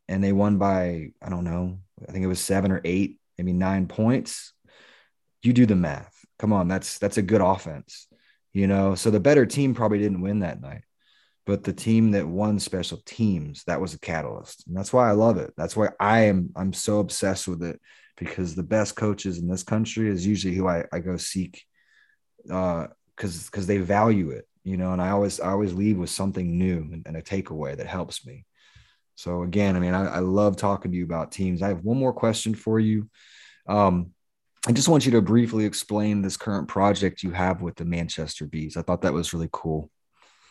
and 0.07 0.23
they 0.23 0.31
won 0.31 0.57
by 0.57 1.11
I 1.21 1.29
don't 1.29 1.43
know, 1.43 1.79
I 2.07 2.11
think 2.11 2.23
it 2.23 2.27
was 2.27 2.39
seven 2.39 2.71
or 2.71 2.81
eight, 2.83 3.19
maybe 3.37 3.53
nine 3.53 3.87
points. 3.87 4.53
You 5.43 5.53
do 5.53 5.65
the 5.65 5.75
math. 5.75 6.13
Come 6.39 6.53
on, 6.53 6.67
that's 6.67 6.99
that's 6.99 7.17
a 7.17 7.21
good 7.21 7.41
offense, 7.41 8.07
you 8.53 8.67
know. 8.67 8.95
So 8.95 9.11
the 9.11 9.19
better 9.19 9.45
team 9.45 9.73
probably 9.73 9.99
didn't 9.99 10.21
win 10.21 10.39
that 10.39 10.61
night, 10.61 10.83
but 11.47 11.63
the 11.63 11.71
team 11.71 12.11
that 12.11 12.27
won 12.27 12.59
special 12.59 13.01
teams 13.05 13.63
that 13.63 13.79
was 13.79 13.93
a 13.93 13.99
catalyst, 13.99 14.67
and 14.67 14.75
that's 14.75 14.91
why 14.91 15.07
I 15.07 15.13
love 15.13 15.37
it. 15.37 15.53
That's 15.55 15.77
why 15.77 15.89
I 15.97 16.25
am 16.25 16.49
I'm 16.57 16.73
so 16.73 16.99
obsessed 16.99 17.47
with 17.47 17.63
it 17.63 17.79
because 18.17 18.53
the 18.53 18.63
best 18.63 18.97
coaches 18.97 19.39
in 19.39 19.47
this 19.47 19.63
country 19.63 20.09
is 20.09 20.27
usually 20.27 20.55
who 20.55 20.67
I, 20.67 20.83
I 20.91 20.99
go 20.99 21.15
seek, 21.15 21.63
uh, 22.51 22.87
because 23.15 23.45
because 23.45 23.65
they 23.65 23.77
value 23.77 24.31
it, 24.31 24.45
you 24.65 24.75
know. 24.75 24.91
And 24.91 25.01
I 25.01 25.11
always 25.11 25.39
I 25.39 25.51
always 25.51 25.73
leave 25.73 25.97
with 25.97 26.09
something 26.09 26.57
new 26.57 26.79
and, 26.91 27.03
and 27.07 27.15
a 27.15 27.21
takeaway 27.21 27.77
that 27.77 27.87
helps 27.87 28.25
me. 28.25 28.45
So 29.15 29.43
again, 29.43 29.77
I 29.77 29.79
mean, 29.79 29.93
I, 29.93 30.17
I, 30.17 30.19
love 30.19 30.57
talking 30.57 30.91
to 30.91 30.97
you 30.97 31.03
about 31.03 31.31
teams. 31.31 31.63
I 31.63 31.69
have 31.69 31.83
one 31.83 31.97
more 31.97 32.13
question 32.13 32.53
for 32.53 32.79
you. 32.79 33.09
Um, 33.67 34.11
I 34.67 34.73
just 34.73 34.89
want 34.89 35.07
you 35.07 35.13
to 35.13 35.21
briefly 35.21 35.65
explain 35.65 36.21
this 36.21 36.37
current 36.37 36.67
project 36.67 37.23
you 37.23 37.31
have 37.31 37.63
with 37.63 37.77
the 37.77 37.85
Manchester 37.85 38.45
Bees. 38.45 38.77
I 38.77 38.83
thought 38.83 39.01
that 39.01 39.13
was 39.13 39.33
really 39.33 39.49
cool. 39.51 39.89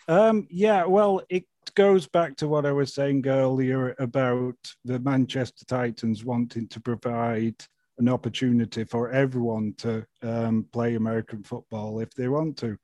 Um, 0.09 0.47
yeah, 0.51 0.85
well, 0.85 1.23
it 1.29 1.45
goes 1.75 2.07
back 2.07 2.37
to 2.37 2.49
what 2.49 2.65
I 2.65 2.73
was 2.73 2.95
saying 2.95 3.27
earlier 3.27 3.95
about 3.99 4.57
the 4.85 4.99
Manchester 5.01 5.65
Titans 5.65 6.25
wanting 6.25 6.69
to 6.69 6.81
provide 6.81 7.57
an 7.99 8.09
opportunity 8.09 8.85
for 8.85 9.11
everyone 9.11 9.75
to 9.79 10.07
um, 10.23 10.67
play 10.73 10.95
American 10.95 11.43
football 11.43 12.01
if 12.01 12.11
they 12.15 12.29
want 12.29 12.57
to. 12.59 12.77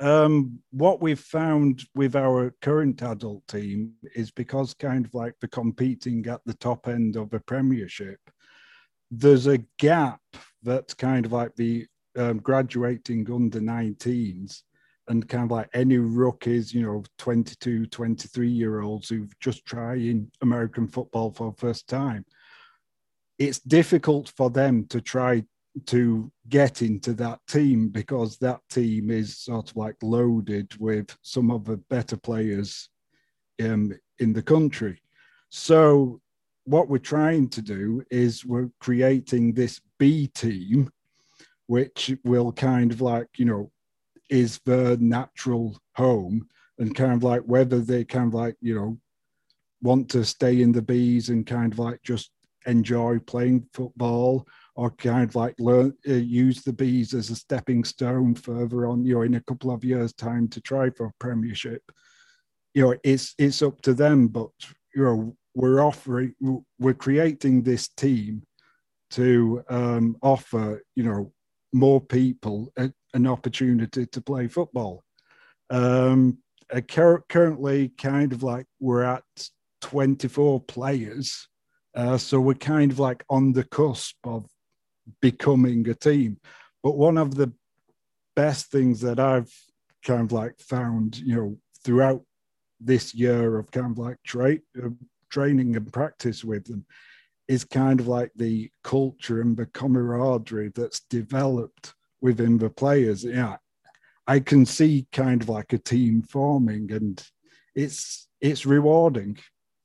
Um, 0.00 0.60
what 0.70 1.02
we've 1.02 1.20
found 1.20 1.82
with 1.94 2.14
our 2.14 2.54
current 2.62 3.02
adult 3.02 3.46
team 3.48 3.94
is 4.14 4.30
because 4.30 4.74
kind 4.74 5.04
of 5.04 5.14
like 5.14 5.34
the 5.40 5.48
competing 5.48 6.26
at 6.28 6.40
the 6.46 6.54
top 6.54 6.88
end 6.88 7.16
of 7.16 7.32
a 7.34 7.40
premiership, 7.40 8.20
there's 9.10 9.46
a 9.46 9.64
gap 9.78 10.20
that's 10.62 10.94
kind 10.94 11.26
of 11.26 11.32
like 11.32 11.54
the 11.56 11.86
um, 12.16 12.38
graduating 12.38 13.30
under 13.30 13.60
19s 13.60 14.62
and 15.08 15.28
kind 15.28 15.44
of 15.44 15.50
like 15.50 15.68
any 15.74 15.98
rookies, 15.98 16.72
you 16.72 16.82
know, 16.82 17.02
22, 17.18 17.86
23 17.86 18.48
year 18.48 18.80
olds 18.80 19.08
who've 19.08 19.38
just 19.40 19.64
trying 19.64 20.30
American 20.42 20.86
football 20.86 21.30
for 21.30 21.50
the 21.50 21.56
first 21.56 21.88
time. 21.88 22.24
It's 23.38 23.60
difficult 23.60 24.32
for 24.36 24.50
them 24.50 24.86
to 24.86 25.00
try 25.00 25.44
to 25.86 26.30
get 26.48 26.82
into 26.82 27.12
that 27.14 27.38
team 27.48 27.88
because 27.88 28.36
that 28.38 28.60
team 28.68 29.10
is 29.10 29.38
sort 29.38 29.70
of 29.70 29.76
like 29.76 29.96
loaded 30.02 30.74
with 30.78 31.16
some 31.22 31.50
of 31.50 31.64
the 31.64 31.76
better 31.88 32.16
players 32.16 32.88
um, 33.62 33.92
in 34.18 34.32
the 34.32 34.42
country. 34.42 35.00
So, 35.50 36.20
what 36.64 36.88
we're 36.88 36.98
trying 36.98 37.48
to 37.48 37.62
do 37.62 38.02
is 38.10 38.44
we're 38.44 38.70
creating 38.78 39.54
this 39.54 39.80
B 39.98 40.26
team, 40.26 40.90
which 41.66 42.14
will 42.24 42.52
kind 42.52 42.92
of 42.92 43.00
like, 43.00 43.28
you 43.38 43.46
know, 43.46 43.70
is 44.30 44.60
their 44.64 44.96
natural 44.96 45.78
home 45.96 46.48
and 46.78 46.94
kind 46.94 47.12
of 47.12 47.22
like 47.22 47.42
whether 47.42 47.80
they 47.80 48.04
kind 48.04 48.28
of 48.28 48.34
like, 48.34 48.56
you 48.60 48.74
know, 48.74 48.98
want 49.82 50.08
to 50.10 50.24
stay 50.24 50.62
in 50.62 50.72
the 50.72 50.82
bees 50.82 51.28
and 51.28 51.46
kind 51.46 51.72
of 51.72 51.78
like 51.78 52.02
just 52.02 52.30
enjoy 52.66 53.18
playing 53.20 53.66
football 53.72 54.46
or 54.74 54.90
kind 54.92 55.28
of 55.28 55.34
like 55.34 55.54
learn 55.58 55.92
uh, 56.08 56.12
use 56.12 56.62
the 56.62 56.72
bees 56.72 57.14
as 57.14 57.30
a 57.30 57.36
stepping 57.36 57.84
stone 57.84 58.34
further 58.34 58.86
on 58.86 59.04
you 59.04 59.14
know 59.14 59.22
in 59.22 59.34
a 59.34 59.42
couple 59.42 59.70
of 59.70 59.84
years 59.84 60.12
time 60.12 60.48
to 60.48 60.60
try 60.60 60.90
for 60.90 61.12
premiership. 61.18 61.82
You 62.74 62.82
know 62.82 62.94
it's 63.04 63.34
it's 63.38 63.62
up 63.62 63.80
to 63.82 63.94
them 63.94 64.28
but 64.28 64.50
you 64.94 65.04
know 65.04 65.36
we're 65.54 65.80
offering 65.80 66.34
we're 66.78 66.94
creating 66.94 67.62
this 67.62 67.88
team 67.88 68.42
to 69.10 69.64
um, 69.70 70.16
offer 70.22 70.82
you 70.94 71.04
know 71.04 71.32
more 71.72 72.00
people 72.00 72.72
a, 72.76 72.92
an 73.14 73.26
opportunity 73.26 74.06
to 74.06 74.20
play 74.20 74.48
football 74.48 75.02
um, 75.70 76.38
currently 77.28 77.88
kind 77.98 78.32
of 78.32 78.42
like 78.42 78.66
we're 78.80 79.02
at 79.02 79.24
24 79.80 80.60
players 80.62 81.48
uh, 81.94 82.16
so 82.16 82.40
we're 82.40 82.54
kind 82.54 82.92
of 82.92 82.98
like 82.98 83.24
on 83.28 83.52
the 83.52 83.64
cusp 83.64 84.16
of 84.24 84.46
becoming 85.20 85.88
a 85.88 85.94
team. 85.94 86.38
But 86.82 86.96
one 86.96 87.18
of 87.18 87.34
the 87.34 87.52
best 88.36 88.70
things 88.70 89.00
that 89.00 89.18
I've 89.18 89.52
kind 90.04 90.22
of 90.22 90.32
like 90.32 90.60
found, 90.60 91.18
you 91.18 91.34
know, 91.34 91.58
throughout 91.84 92.22
this 92.80 93.14
year 93.14 93.58
of 93.58 93.70
kind 93.70 93.90
of 93.90 93.98
like 93.98 94.16
tra- 94.24 94.58
training 95.30 95.76
and 95.76 95.92
practice 95.92 96.44
with 96.44 96.64
them 96.66 96.86
is 97.48 97.64
kind 97.64 97.98
of 97.98 98.06
like 98.06 98.30
the 98.36 98.70
culture 98.84 99.40
and 99.40 99.56
the 99.56 99.66
camaraderie 99.66 100.70
that's 100.74 101.00
developed 101.10 101.94
within 102.20 102.58
the 102.58 102.70
players. 102.70 103.24
Yeah, 103.24 103.56
I 104.26 104.40
can 104.40 104.66
see 104.66 105.06
kind 105.12 105.42
of 105.42 105.48
like 105.48 105.72
a 105.72 105.78
team 105.78 106.22
forming, 106.22 106.92
and 106.92 107.22
it's 107.74 108.28
it's 108.40 108.66
rewarding. 108.66 109.38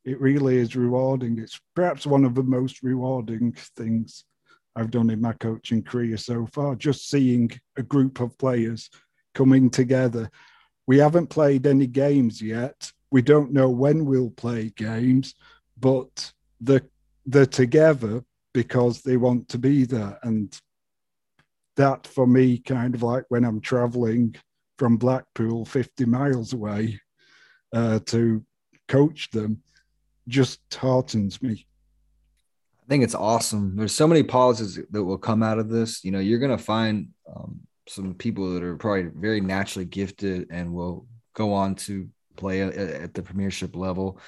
It 0.06 0.19
really 0.19 0.58
is 0.58 0.76
rewarding. 0.76 1.39
It's 1.39 1.60
perhaps 1.76 2.06
one 2.06 2.26
of 2.26 2.36
the 2.36 2.43
most 2.43 2.84
rewarding 2.84 3.54
things 3.78 4.26
I've 4.76 4.91
done 4.91 5.10
in 5.10 5.22
my 5.22 5.34
coaching 5.34 5.84
career 5.84 6.17
so 6.17 6.48
far, 6.48 6.76
just 6.76 7.10
seeing 7.10 7.52
a 7.78 7.84
group 7.84 8.19
of 8.19 8.38
players 8.38 8.89
coming 9.34 9.69
together. 9.69 10.30
We 10.88 10.98
haven't 10.98 11.28
played 11.28 11.65
any 11.67 11.88
games 11.88 12.41
yet. 12.41 12.91
We 13.12 13.22
don't 13.22 13.54
know 13.54 13.69
when 13.69 14.06
we'll 14.06 14.32
play 14.32 14.74
games, 14.76 15.36
but 15.80 16.34
they're, 16.60 16.88
they're 17.26 17.46
together 17.46 18.24
because 18.54 19.02
they 19.02 19.17
want 19.17 19.48
to 19.50 19.58
be 19.58 19.86
there. 19.86 20.17
And 20.24 20.54
that 21.77 22.07
for 22.07 22.27
me, 22.27 22.59
kind 22.59 22.95
of 22.95 23.03
like 23.03 23.25
when 23.29 23.43
I'm 23.43 23.62
traveling 23.62 24.36
from 24.77 24.97
Blackpool 24.97 25.65
50 25.65 26.05
miles 26.05 26.53
away 26.53 26.99
uh, 27.73 27.99
to 28.07 28.43
coach 28.88 29.29
them, 29.31 29.62
just 30.27 30.59
heartens 30.73 31.41
me. 31.41 31.65
I 32.83 32.89
think 32.89 33.03
it's 33.03 33.15
awesome. 33.15 33.75
There's 33.75 33.95
so 33.95 34.07
many 34.07 34.23
pauses 34.23 34.79
that 34.91 35.03
will 35.03 35.17
come 35.17 35.41
out 35.41 35.57
of 35.57 35.69
this. 35.69 36.03
You 36.03 36.12
know, 36.12 36.19
you're 36.19 36.39
going 36.39 36.55
to 36.55 36.63
find 36.63 37.09
um, 37.33 37.62
some 37.88 38.13
people 38.13 38.53
that 38.53 38.63
are 38.63 38.75
probably 38.75 39.09
very 39.15 39.41
naturally 39.41 39.86
gifted 39.86 40.47
and 40.51 40.73
will 40.73 41.07
go 41.33 41.53
on 41.53 41.75
to 41.75 42.09
play 42.36 42.62
at, 42.62 43.13
the 43.13 43.21
premiership 43.21 43.75
level. 43.75 44.19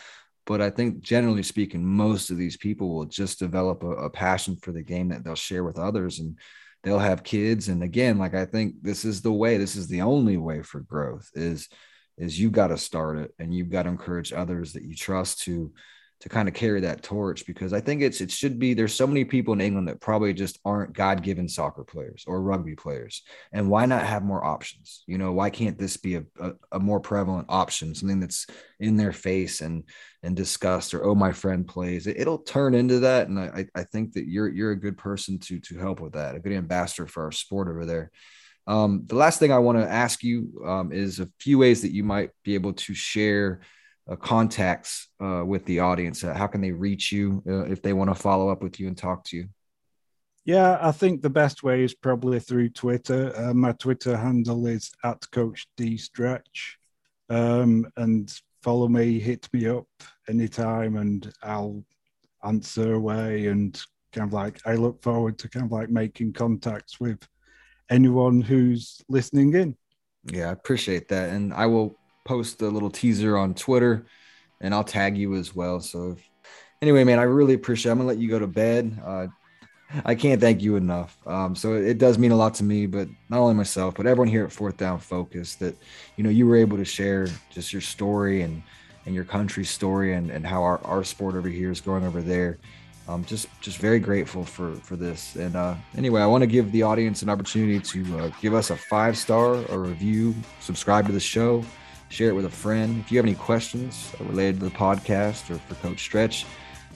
But 0.46 0.62
I 0.62 0.70
think 0.70 1.02
generally 1.02 1.44
speaking, 1.44 1.86
most 1.86 2.30
of 2.30 2.38
these 2.38 2.56
people 2.56 2.94
will 2.94 3.06
just 3.06 3.40
develop 3.40 3.84
a, 3.84 3.90
a 3.90 4.10
passion 4.10 4.58
for 4.58 4.72
the 4.72 4.84
game 4.84 5.10
that 5.10 5.24
they'll 5.24 5.36
share 5.36 5.64
with 5.64 5.80
others 5.80 6.20
and 6.20 6.38
they'll 6.86 7.00
have 7.00 7.24
kids. 7.24 7.68
And 7.68 7.84
again, 7.84 8.18
like 8.18 8.36
I 8.36 8.46
think 8.46 8.76
this 8.82 9.04
is 9.04 9.22
the 9.22 9.34
way, 9.34 9.58
this 9.58 9.76
is 9.76 9.88
the 9.88 10.04
only 10.04 10.38
way 10.38 10.62
for 10.62 10.80
growth 10.80 11.30
is 11.34 11.68
is 12.18 12.40
you 12.40 12.50
got 12.50 12.68
to 12.68 12.78
start 12.78 13.18
it 13.18 13.34
and 13.40 13.54
you've 13.54 13.70
got 13.70 13.84
to 13.84 13.90
encourage 13.90 14.32
others 14.32 14.72
that 14.72 14.84
you 14.84 14.96
trust 14.96 15.42
to 15.42 15.74
to 16.26 16.30
kind 16.30 16.48
of 16.48 16.56
carry 16.56 16.82
that 16.82 17.04
torch 17.04 17.46
because 17.46 17.72
I 17.72 17.80
think 17.80 18.02
it's 18.02 18.20
it 18.20 18.32
should 18.32 18.58
be 18.58 18.74
there's 18.74 18.96
so 18.96 19.06
many 19.06 19.24
people 19.24 19.54
in 19.54 19.62
England 19.62 19.88
that 19.88 20.02
probably 20.02 20.34
just 20.34 20.58
aren't 20.66 20.92
God-given 20.92 21.48
soccer 21.48 21.84
players 21.84 22.24
or 22.26 22.42
rugby 22.42 22.76
players. 22.76 23.22
And 23.52 23.70
why 23.70 23.86
not 23.86 24.04
have 24.04 24.24
more 24.24 24.44
options? 24.44 25.04
You 25.06 25.20
know, 25.20 25.34
why 25.34 25.52
can't 25.52 25.78
this 25.78 25.98
be 25.98 26.16
a, 26.16 26.24
a, 26.40 26.54
a 26.72 26.80
more 26.80 27.00
prevalent 27.00 27.46
option, 27.48 27.94
something 27.94 28.20
that's 28.20 28.48
in 28.80 28.98
their 28.98 29.12
face 29.14 29.62
and 29.62 29.84
and 30.24 30.36
discussed 30.36 30.96
or 30.96 31.06
oh 31.06 31.14
my 31.14 31.32
friend 31.32 31.68
plays. 31.68 32.08
It, 32.08 32.26
will 32.26 32.40
turn 32.40 32.74
into 32.74 33.02
that. 33.02 33.28
And 33.28 33.40
I, 33.40 33.68
I 33.76 33.84
think 33.84 34.14
that 34.14 34.26
you're 34.26 34.50
you're 34.50 34.72
a 34.72 34.80
good 34.80 34.98
person 34.98 35.38
to 35.42 35.60
to 35.60 35.78
help 35.78 36.00
with 36.00 36.14
that, 36.14 36.34
a 36.34 36.40
good 36.40 36.54
ambassador 36.54 37.06
for 37.06 37.26
our 37.26 37.32
sport 37.32 37.68
over 37.68 37.86
there. 37.86 38.10
Um, 38.66 39.04
the 39.06 39.16
last 39.16 39.38
thing 39.38 39.52
I 39.52 39.60
want 39.60 39.78
to 39.78 39.88
ask 39.88 40.24
you 40.24 40.64
um, 40.66 40.92
is 40.92 41.20
a 41.20 41.30
few 41.40 41.60
ways 41.60 41.84
that 41.84 41.94
you 41.94 42.04
might 42.04 42.32
be 42.44 42.56
able 42.56 42.74
to 42.74 42.96
share 42.96 43.62
uh, 44.10 44.16
contacts 44.16 45.08
uh, 45.20 45.44
with 45.46 45.66
the 45.66 45.80
audience? 45.80 46.24
Uh, 46.24 46.34
how 46.34 46.48
can 46.48 46.62
they 46.62 46.72
reach 46.72 47.12
you 47.12 47.44
uh, 47.48 47.66
if 47.66 47.82
they 47.82 47.94
want 47.94 48.10
to 48.10 48.16
follow 48.16 48.50
up 48.50 48.62
with 48.62 48.80
you 48.80 48.88
and 48.88 48.98
talk 48.98 49.24
to 49.26 49.38
you? 49.38 49.48
Yeah, 50.46 50.78
I 50.80 50.92
think 50.92 51.22
the 51.22 51.30
best 51.30 51.64
way 51.64 51.84
is 51.84 51.96
probably 51.96 52.40
through 52.40 52.70
Twitter. 52.70 53.34
Uh, 53.36 53.54
my 53.54 53.72
Twitter 53.72 54.16
handle 54.16 54.68
is 54.68 54.92
at 55.04 55.26
Coach 55.32 55.68
D 55.76 55.98
Stretch, 55.98 56.78
um, 57.30 57.88
and 57.98 58.32
follow 58.62 58.88
me, 58.88 59.20
hit 59.20 59.50
me 59.54 59.68
up 59.68 59.88
anytime, 60.30 60.98
and 60.98 61.34
I'll 61.42 61.84
answer 62.44 62.94
away. 62.94 63.48
And 63.48 63.82
kind 64.14 64.28
of 64.28 64.34
like, 64.34 64.60
I 64.68 64.76
look 64.76 65.02
forward 65.02 65.40
to 65.40 65.50
kind 65.50 65.66
of 65.66 65.72
like 65.72 65.90
making 65.90 66.34
contacts 66.34 67.00
with 67.00 67.28
anyone 67.90 68.40
who's 68.42 69.02
listening 69.10 69.54
in. 69.56 69.76
Yeah, 70.32 70.50
I 70.50 70.52
appreciate 70.52 71.08
that, 71.10 71.32
and 71.32 71.56
I 71.56 71.66
will 71.66 71.98
post 72.26 72.62
a 72.62 72.68
little 72.68 72.90
teaser 72.90 73.38
on 73.38 73.54
Twitter, 73.54 74.06
and 74.60 74.74
I'll 74.74 74.84
tag 74.84 75.18
you 75.18 75.36
as 75.36 75.56
well. 75.56 75.80
So, 75.80 76.12
if, 76.12 76.30
anyway, 76.82 77.06
man, 77.06 77.20
I 77.20 77.24
really 77.24 77.54
appreciate. 77.54 77.90
It. 77.90 77.94
I'm 77.94 78.00
gonna 78.00 78.10
let 78.10 78.18
you 78.18 78.28
go 78.28 78.40
to 78.40 78.48
bed. 78.48 79.00
Uh, 79.04 79.28
I 80.04 80.16
can't 80.16 80.42
thank 80.42 80.62
you 80.62 80.76
enough. 80.76 81.18
Um, 81.26 81.56
so 81.56 81.76
it, 81.76 81.86
it, 81.86 81.98
does 82.00 82.18
mean 82.18 82.32
a 82.32 82.36
lot 82.36 82.56
to 82.56 82.64
me, 82.64 82.88
but 82.88 83.08
not 83.30 83.40
only 83.40 83.54
myself, 83.54 83.96
but 83.96 84.08
everyone 84.08 84.28
here 84.28 84.44
at 84.44 84.52
Fourth 84.52 84.78
Down 84.78 85.00
Focus 85.00 85.56
that 85.56 85.78
you 86.18 86.24
know 86.24 86.30
you 86.30 86.48
were 86.48 86.58
able 86.58 86.78
to 86.78 86.86
share 86.86 87.28
just 87.52 87.72
your 87.72 87.82
story 87.82 88.42
and 88.42 88.62
and 89.06 89.14
your 89.14 89.24
country's 89.24 89.70
story 89.70 90.14
and 90.14 90.32
and 90.32 90.46
how 90.46 90.64
our, 90.64 90.84
our 90.84 91.04
sport 91.04 91.36
over 91.36 91.48
here 91.48 91.72
is 91.72 91.80
growing 91.80 92.04
over 92.04 92.22
there. 92.22 92.58
I'm 93.08 93.24
just 93.24 93.48
just 93.62 93.78
very 93.78 94.00
grateful 94.00 94.44
for 94.44 94.74
for 94.78 94.96
this. 94.96 95.36
And 95.36 95.56
uh, 95.56 95.76
anyway, 95.96 96.22
I 96.22 96.26
want 96.26 96.42
to 96.42 96.48
give 96.48 96.72
the 96.72 96.82
audience 96.82 97.22
an 97.22 97.30
opportunity 97.30 97.80
to 97.80 98.20
uh, 98.20 98.32
give 98.42 98.56
us 98.56 98.72
a 98.72 98.76
five 98.76 99.18
star 99.18 99.56
a 99.70 99.78
review, 99.78 100.34
subscribe 100.60 101.06
to 101.06 101.14
the 101.14 101.20
show 101.20 101.64
share 102.10 102.30
it 102.30 102.34
with 102.34 102.46
a 102.46 102.50
friend. 102.50 103.00
If 103.00 103.12
you 103.12 103.18
have 103.18 103.26
any 103.26 103.36
questions 103.36 104.12
related 104.20 104.60
to 104.60 104.66
the 104.66 104.76
podcast 104.76 105.50
or 105.50 105.58
for 105.60 105.76
Coach 105.76 106.00
Stretch, 106.00 106.46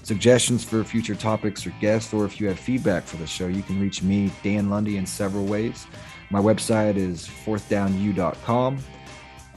suggestions 0.04 0.63
for 0.63 0.84
future 0.84 1.15
topics 1.15 1.65
or 1.65 1.74
guests, 1.82 2.13
or 2.13 2.26
if 2.26 2.39
you 2.39 2.48
have 2.48 2.60
feedback 2.60 3.04
for 3.04 3.17
the 3.17 3.28
show, 3.28 3.48
you 3.48 3.63
can 3.63 3.80
reach 3.80 4.02
me, 4.02 4.32
Dan 4.43 4.69
Lundy, 4.69 4.98
in 4.98 5.06
several 5.06 5.45
ways. 5.45 5.88
My 6.30 6.39
website 6.39 6.95
is 6.95 7.28
fourthdownu.com. 7.28 8.80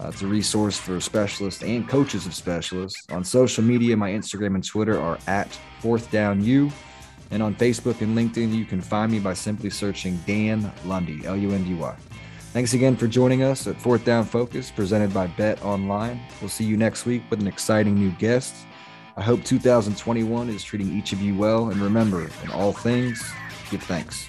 Uh, 0.01 0.09
it's 0.09 0.23
a 0.23 0.27
resource 0.27 0.79
for 0.79 1.01
specialists 1.01 1.63
and 1.63 1.89
coaches 1.89 2.27
of 2.27 2.35
specialists. 2.35 3.07
On 3.11 3.23
social 3.23 3.63
media, 3.63 3.97
my 3.97 4.11
Instagram 4.11 4.55
and 4.55 4.67
Twitter 4.67 4.99
are 4.99 5.19
at 5.27 5.49
fourthdownu. 5.81 6.73
And 7.31 7.43
on 7.43 7.55
Facebook 7.55 8.01
and 8.01 8.17
LinkedIn, 8.17 8.55
you 8.55 8.65
can 8.65 8.81
find 8.81 9.13
me 9.13 9.19
by 9.19 9.35
simply 9.35 9.71
searching 9.71 10.19
Dan 10.27 10.71
Lundy, 10.85 11.25
L 11.25 11.37
U 11.37 11.53
N 11.53 11.65
D 11.65 11.75
Y. 11.75 11.97
Thanks 12.53 12.75
again 12.75 12.99
for 12.99 13.07
joining 13.07 13.43
us 13.43 13.67
at 13.67 13.81
Fourth 13.81 14.05
Down 14.05 14.27
Focus, 14.27 14.71
presented 14.71 15.15
by 15.15 15.27
Bet 15.27 15.65
Online. 15.65 16.21
We'll 16.43 16.51
see 16.51 16.65
you 16.65 16.77
next 16.77 17.07
week 17.07 17.23
with 17.31 17.41
an 17.41 17.47
exciting 17.47 17.95
new 17.95 18.11
guest. 18.11 18.55
I 19.17 19.23
hope 19.23 19.43
2021 19.43 20.51
is 20.51 20.63
treating 20.63 20.93
each 20.93 21.15
of 21.15 21.23
you 21.23 21.35
well, 21.35 21.71
and 21.71 21.81
remember, 21.81 22.31
in 22.45 22.51
all 22.51 22.75
things, 22.75 23.25
give 23.71 23.83
thanks. 23.85 24.29